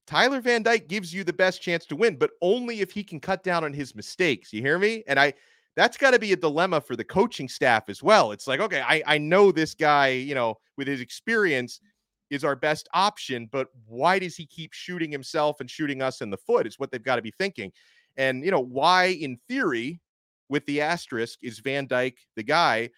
Tyler 0.07 0.41
Van 0.41 0.63
Dyke 0.63 0.89
gives 0.89 1.15
you 1.15 1.23
the 1.23 1.33
best 1.33 1.63
chance 1.63 1.87
to 1.87 1.97
win, 1.97 2.17
but 2.17 2.31
only 2.43 2.81
if 2.81 2.91
he 2.91 3.05
can 3.05 3.21
cut 3.21 3.45
down 3.45 3.65
on 3.65 3.73
his 3.73 3.95
mistakes. 3.95 4.53
You 4.53 4.61
hear 4.61 4.79
me? 4.79 5.05
And 5.07 5.21
I 5.21 5.35
that's 5.77 5.97
got 5.97 6.11
to 6.11 6.19
be 6.19 6.33
a 6.33 6.37
dilemma 6.37 6.81
for 6.81 6.97
the 6.97 7.05
coaching 7.05 7.49
staff 7.49 7.89
as 7.89 8.03
well. 8.03 8.33
It's 8.33 8.47
like, 8.47 8.61
okay, 8.61 8.81
I, 8.81 9.03
I 9.07 9.19
know 9.19 9.53
this 9.53 9.75
guy, 9.75 10.09
you 10.09 10.35
know, 10.35 10.59
with 10.77 10.89
his 10.89 11.01
experience 11.01 11.81
is 12.29 12.45
our 12.45 12.57
best 12.57 12.89
option, 12.93 13.49
but 13.51 13.69
why 13.87 14.19
does 14.19 14.37
he 14.37 14.47
keep 14.47 14.73
shooting 14.73 15.11
himself 15.11 15.61
and 15.61 15.71
shooting 15.71 16.03
us 16.03 16.21
in 16.21 16.31
the 16.31 16.37
foot? 16.37 16.67
Is 16.67 16.79
what 16.79 16.91
they've 16.91 17.03
got 17.03 17.17
to 17.17 17.23
be 17.23 17.33
thinking. 17.39 17.73
And, 18.17 18.45
you 18.45 18.51
know, 18.51 18.61
why, 18.61 19.07
in 19.07 19.39
theory, 19.49 20.01
with 20.49 20.67
the 20.67 20.81
asterisk, 20.81 21.39
is 21.43 21.61
Van 21.61 21.87
Dyke 21.87 22.19
the 22.37 22.43
guy? 22.43 22.91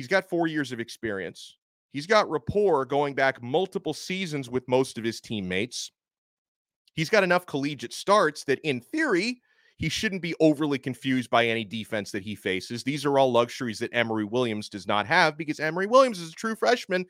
He's 0.00 0.08
got 0.08 0.28
four 0.28 0.46
years 0.46 0.72
of 0.72 0.80
experience. 0.80 1.56
He's 1.92 2.06
got 2.06 2.30
rapport 2.30 2.84
going 2.84 3.14
back 3.14 3.42
multiple 3.42 3.92
seasons 3.92 4.48
with 4.48 4.66
most 4.68 4.96
of 4.96 5.04
his 5.04 5.20
teammates 5.20 5.92
he's 6.94 7.10
got 7.10 7.24
enough 7.24 7.46
collegiate 7.46 7.92
starts 7.92 8.44
that 8.44 8.60
in 8.60 8.80
theory, 8.80 9.40
he 9.78 9.88
shouldn't 9.88 10.22
be 10.22 10.34
overly 10.40 10.78
confused 10.78 11.30
by 11.30 11.46
any 11.46 11.64
defense 11.64 12.10
that 12.10 12.22
he 12.22 12.34
faces. 12.34 12.82
These 12.82 13.06
are 13.06 13.18
all 13.18 13.32
luxuries 13.32 13.78
that 13.78 13.94
Emory 13.94 14.24
Williams 14.24 14.68
does 14.68 14.86
not 14.86 15.06
have 15.06 15.38
because 15.38 15.60
Emory 15.60 15.86
Williams 15.86 16.20
is 16.20 16.30
a 16.30 16.34
true 16.34 16.54
freshman. 16.54 17.06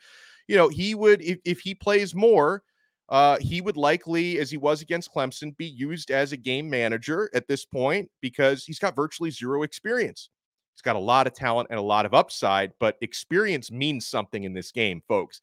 You 0.46 0.57
know, 0.57 0.68
he 0.68 0.94
would, 0.94 1.20
if, 1.22 1.38
if 1.44 1.61
he 1.61 1.74
plays 1.74 2.14
more, 2.14 2.62
uh, 3.09 3.38
he 3.40 3.61
would 3.61 3.76
likely, 3.76 4.38
as 4.38 4.50
he 4.50 4.57
was 4.57 4.83
against 4.83 5.12
Clemson, 5.12 5.57
be 5.57 5.66
used 5.66 6.12
as 6.12 6.31
a 6.31 6.37
game 6.37 6.70
manager 6.70 7.29
at 7.35 7.48
this 7.48 7.64
point 7.64 8.09
because 8.20 8.64
he's 8.64 8.79
got 8.79 8.94
virtually 8.94 9.33
zero 9.33 9.64
experience. 9.64 10.31
He's 10.80 10.84
got 10.84 10.96
a 10.96 10.98
lot 10.98 11.26
of 11.26 11.34
talent 11.34 11.68
and 11.68 11.78
a 11.78 11.82
lot 11.82 12.06
of 12.06 12.14
upside, 12.14 12.72
but 12.80 12.96
experience 13.02 13.70
means 13.70 14.06
something 14.06 14.44
in 14.44 14.54
this 14.54 14.72
game, 14.72 15.02
folks. 15.06 15.42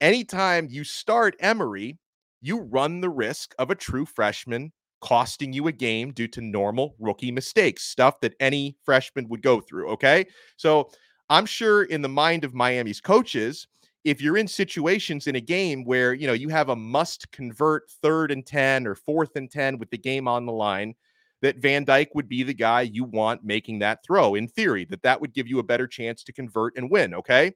Anytime 0.00 0.68
you 0.70 0.84
start 0.84 1.34
Emory, 1.40 1.98
you 2.40 2.60
run 2.60 3.00
the 3.00 3.10
risk 3.10 3.52
of 3.58 3.72
a 3.72 3.74
true 3.74 4.06
freshman 4.06 4.70
costing 5.00 5.52
you 5.52 5.66
a 5.66 5.72
game 5.72 6.12
due 6.12 6.28
to 6.28 6.40
normal 6.40 6.94
rookie 7.00 7.32
mistakes, 7.32 7.82
stuff 7.82 8.20
that 8.20 8.34
any 8.38 8.76
freshman 8.84 9.28
would 9.28 9.42
go 9.42 9.60
through. 9.60 9.88
Okay. 9.88 10.24
So 10.56 10.92
I'm 11.30 11.46
sure 11.46 11.82
in 11.82 12.00
the 12.00 12.08
mind 12.08 12.44
of 12.44 12.54
Miami's 12.54 13.00
coaches, 13.00 13.66
if 14.04 14.22
you're 14.22 14.36
in 14.36 14.46
situations 14.46 15.26
in 15.26 15.34
a 15.34 15.40
game 15.40 15.84
where 15.84 16.14
you 16.14 16.28
know 16.28 16.32
you 16.32 16.48
have 16.48 16.68
a 16.68 16.76
must 16.76 17.28
convert 17.32 17.90
third 18.02 18.30
and 18.30 18.46
10 18.46 18.86
or 18.86 18.94
fourth 18.94 19.34
and 19.34 19.50
10 19.50 19.78
with 19.78 19.90
the 19.90 19.98
game 19.98 20.28
on 20.28 20.46
the 20.46 20.52
line 20.52 20.94
that 21.42 21.58
Van 21.58 21.84
Dyke 21.84 22.10
would 22.14 22.28
be 22.28 22.42
the 22.42 22.54
guy 22.54 22.82
you 22.82 23.04
want 23.04 23.44
making 23.44 23.78
that 23.78 24.04
throw 24.04 24.34
in 24.34 24.48
theory 24.48 24.84
that 24.86 25.02
that 25.02 25.20
would 25.20 25.34
give 25.34 25.48
you 25.48 25.58
a 25.58 25.64
better 25.64 25.86
chance 25.86 26.22
to 26.24 26.32
convert 26.32 26.76
and 26.76 26.90
win 26.90 27.14
okay 27.14 27.52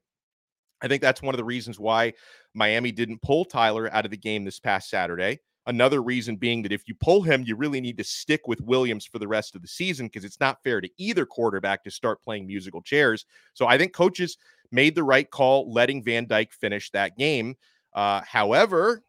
I 0.85 0.89
think 0.89 1.01
that's 1.01 1.23
one 1.23 1.35
of 1.35 1.39
the 1.39 1.45
reasons 1.45 1.81
why 1.81 2.13
Miami 2.53 2.93
didn't 2.93 3.23
pull 3.23 3.47
Tyler 3.47 3.93
out 3.93 4.05
of 4.05 4.11
the 4.11 4.19
game 4.19 4.45
this 4.45 4.61
past 4.61 4.91
Saturday. 4.91 5.41
Another 5.67 6.03
reason 6.03 6.37
being 6.37 6.63
that 6.63 6.73
if 6.73 6.87
you 6.87 6.95
pull 6.95 7.23
him, 7.23 7.43
you 7.47 7.57
really 7.57 7.81
need 7.81 7.97
to 7.97 8.05
stick 8.05 8.43
with 8.47 8.61
Williams 8.61 9.07
for 9.07 9.19
the 9.19 9.27
rest 9.27 9.55
of 9.55 9.63
the 9.63 9.69
season 9.69 10.07
because 10.07 10.25
it's 10.25 10.41
not 10.41 10.63
fair 10.63 10.83
to 10.83 10.91
either 10.99 11.25
quarterback 11.25 11.83
to 11.85 11.91
start 11.91 12.23
playing 12.23 12.47
musical 12.47 12.83
chairs. 12.83 13.25
So 13.55 13.67
I 13.67 13.79
think 13.79 13.95
coaches 13.95 14.37
made 14.71 14.95
the 14.95 15.03
right 15.03 15.31
call 15.31 15.73
letting 15.73 16.05
Van 16.05 16.27
Dyke 16.27 16.53
finish 16.53 16.91
that 16.91 17.17
game. 17.17 17.55
Uh, 17.95 18.21
however, 18.27 19.03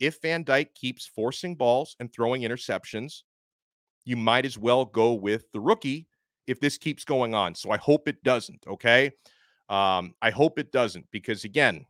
if 0.00 0.20
Van 0.22 0.42
Dyke 0.42 0.74
keeps 0.74 1.06
forcing 1.06 1.54
balls 1.54 1.94
and 2.00 2.12
throwing 2.12 2.42
interceptions, 2.42 3.22
you 4.08 4.16
might 4.16 4.46
as 4.46 4.56
well 4.56 4.86
go 4.86 5.12
with 5.12 5.44
the 5.52 5.60
rookie 5.60 6.06
if 6.46 6.58
this 6.60 6.78
keeps 6.78 7.04
going 7.04 7.34
on. 7.34 7.54
So 7.54 7.70
I 7.70 7.76
hope 7.76 8.08
it 8.08 8.22
doesn't. 8.22 8.64
Okay. 8.66 9.12
Um, 9.68 10.14
I 10.22 10.30
hope 10.30 10.58
it 10.58 10.72
doesn't 10.72 11.04
because 11.10 11.44
again, 11.44 11.84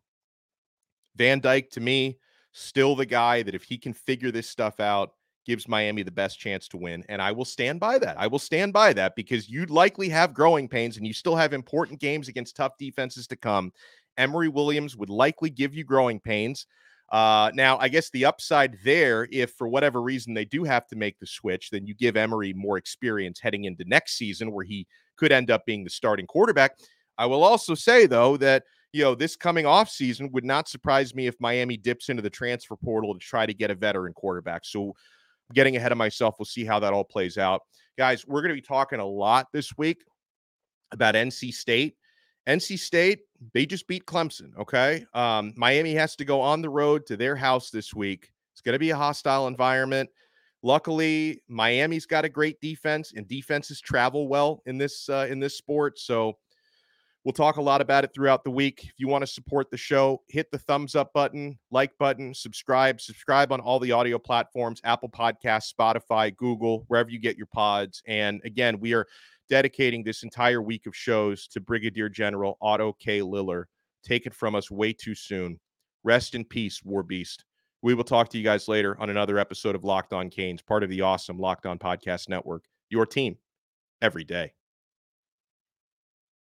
Van 1.14 1.38
Dyke 1.38 1.70
to 1.70 1.80
me 1.80 2.18
still 2.52 2.96
the 2.96 3.06
guy 3.06 3.42
that 3.42 3.54
if 3.54 3.62
he 3.62 3.78
can 3.78 3.92
figure 3.92 4.32
this 4.32 4.48
stuff 4.48 4.80
out, 4.80 5.12
gives 5.46 5.68
Miami 5.68 6.02
the 6.02 6.10
best 6.10 6.40
chance 6.40 6.66
to 6.68 6.76
win. 6.76 7.04
And 7.08 7.22
I 7.22 7.30
will 7.30 7.44
stand 7.44 7.78
by 7.78 7.98
that. 8.00 8.18
I 8.18 8.26
will 8.26 8.40
stand 8.40 8.72
by 8.72 8.92
that 8.94 9.14
because 9.14 9.48
you'd 9.48 9.70
likely 9.70 10.08
have 10.08 10.34
growing 10.34 10.68
pains 10.68 10.96
and 10.96 11.06
you 11.06 11.12
still 11.12 11.36
have 11.36 11.52
important 11.52 12.00
games 12.00 12.28
against 12.28 12.56
tough 12.56 12.72
defenses 12.78 13.28
to 13.28 13.36
come. 13.36 13.72
Emory 14.18 14.48
Williams 14.48 14.96
would 14.96 15.08
likely 15.08 15.50
give 15.50 15.72
you 15.72 15.84
growing 15.84 16.18
pains. 16.18 16.66
Uh, 17.10 17.50
now, 17.54 17.78
I 17.78 17.88
guess 17.88 18.10
the 18.10 18.26
upside 18.26 18.76
there, 18.84 19.26
if 19.32 19.52
for 19.52 19.66
whatever 19.66 20.02
reason 20.02 20.34
they 20.34 20.44
do 20.44 20.64
have 20.64 20.86
to 20.88 20.96
make 20.96 21.18
the 21.18 21.26
switch, 21.26 21.70
then 21.70 21.86
you 21.86 21.94
give 21.94 22.16
Emory 22.16 22.52
more 22.52 22.76
experience 22.76 23.40
heading 23.40 23.64
into 23.64 23.84
next 23.86 24.16
season 24.18 24.52
where 24.52 24.64
he 24.64 24.86
could 25.16 25.32
end 25.32 25.50
up 25.50 25.64
being 25.64 25.84
the 25.84 25.90
starting 25.90 26.26
quarterback. 26.26 26.76
I 27.16 27.26
will 27.26 27.42
also 27.42 27.74
say 27.74 28.06
though 28.06 28.36
that 28.36 28.64
you 28.92 29.02
know 29.02 29.14
this 29.14 29.36
coming 29.36 29.66
off 29.66 29.90
season 29.90 30.30
would 30.32 30.44
not 30.44 30.68
surprise 30.68 31.14
me 31.14 31.26
if 31.26 31.34
Miami 31.40 31.76
dips 31.76 32.08
into 32.08 32.22
the 32.22 32.30
transfer 32.30 32.76
portal 32.76 33.14
to 33.14 33.20
try 33.20 33.46
to 33.46 33.54
get 33.54 33.70
a 33.70 33.74
veteran 33.74 34.12
quarterback. 34.12 34.64
So 34.64 34.94
getting 35.54 35.76
ahead 35.76 35.92
of 35.92 35.98
myself, 35.98 36.36
we'll 36.38 36.46
see 36.46 36.64
how 36.64 36.78
that 36.80 36.92
all 36.92 37.04
plays 37.04 37.38
out. 37.38 37.62
Guys, 37.96 38.26
we're 38.26 38.42
going 38.42 38.50
to 38.50 38.54
be 38.54 38.62
talking 38.62 39.00
a 39.00 39.06
lot 39.06 39.48
this 39.52 39.76
week 39.76 40.04
about 40.92 41.14
NC 41.14 41.52
State. 41.52 41.96
NC 42.46 42.78
State, 42.78 43.20
they 43.52 43.66
just 43.66 43.86
beat 43.86 44.06
Clemson. 44.06 44.56
Okay. 44.58 45.04
Um, 45.14 45.52
Miami 45.56 45.94
has 45.94 46.16
to 46.16 46.24
go 46.24 46.40
on 46.40 46.62
the 46.62 46.68
road 46.68 47.06
to 47.06 47.16
their 47.16 47.36
house 47.36 47.70
this 47.70 47.94
week. 47.94 48.32
It's 48.52 48.60
going 48.60 48.74
to 48.74 48.78
be 48.78 48.90
a 48.90 48.96
hostile 48.96 49.46
environment. 49.46 50.10
Luckily, 50.62 51.42
Miami's 51.48 52.06
got 52.06 52.24
a 52.24 52.28
great 52.28 52.60
defense, 52.60 53.12
and 53.14 53.28
defenses 53.28 53.80
travel 53.80 54.26
well 54.26 54.60
in 54.66 54.76
this 54.76 55.08
uh, 55.08 55.26
in 55.30 55.38
this 55.38 55.56
sport. 55.56 55.98
So 55.98 56.36
We'll 57.28 57.34
talk 57.34 57.58
a 57.58 57.62
lot 57.62 57.82
about 57.82 58.04
it 58.04 58.14
throughout 58.14 58.42
the 58.42 58.50
week. 58.50 58.84
If 58.84 58.94
you 58.96 59.06
want 59.06 59.20
to 59.20 59.26
support 59.26 59.70
the 59.70 59.76
show, 59.76 60.22
hit 60.28 60.50
the 60.50 60.58
thumbs 60.58 60.94
up 60.94 61.12
button, 61.12 61.58
like 61.70 61.90
button, 61.98 62.32
subscribe, 62.32 63.02
subscribe 63.02 63.52
on 63.52 63.60
all 63.60 63.78
the 63.78 63.92
audio 63.92 64.18
platforms 64.18 64.80
Apple 64.82 65.10
Podcasts, 65.10 65.70
Spotify, 65.70 66.34
Google, 66.34 66.84
wherever 66.86 67.10
you 67.10 67.18
get 67.18 67.36
your 67.36 67.48
pods. 67.52 68.02
And 68.06 68.40
again, 68.44 68.80
we 68.80 68.94
are 68.94 69.06
dedicating 69.48 70.02
this 70.02 70.22
entire 70.22 70.62
week 70.62 70.86
of 70.86 70.94
shows 70.94 71.46
to 71.48 71.60
Brigadier 71.60 72.08
General 72.08 72.56
Otto 72.60 72.92
K. 72.94 73.22
Liller. 73.22 73.68
Take 74.04 74.26
it 74.26 74.34
from 74.34 74.54
us 74.54 74.70
way 74.70 74.92
too 74.92 75.14
soon. 75.14 75.58
Rest 76.04 76.34
in 76.34 76.44
peace, 76.44 76.82
War 76.84 77.02
Beast. 77.02 77.44
We 77.82 77.94
will 77.94 78.04
talk 78.04 78.28
to 78.30 78.38
you 78.38 78.44
guys 78.44 78.68
later 78.68 78.96
on 79.00 79.10
another 79.10 79.38
episode 79.38 79.74
of 79.74 79.84
Locked 79.84 80.12
On 80.12 80.30
Canes, 80.30 80.62
part 80.62 80.82
of 80.82 80.90
the 80.90 81.02
awesome 81.02 81.38
Locked 81.38 81.66
On 81.66 81.78
Podcast 81.78 82.28
Network. 82.28 82.64
Your 82.90 83.06
team 83.06 83.36
every 84.02 84.24
day. 84.24 84.52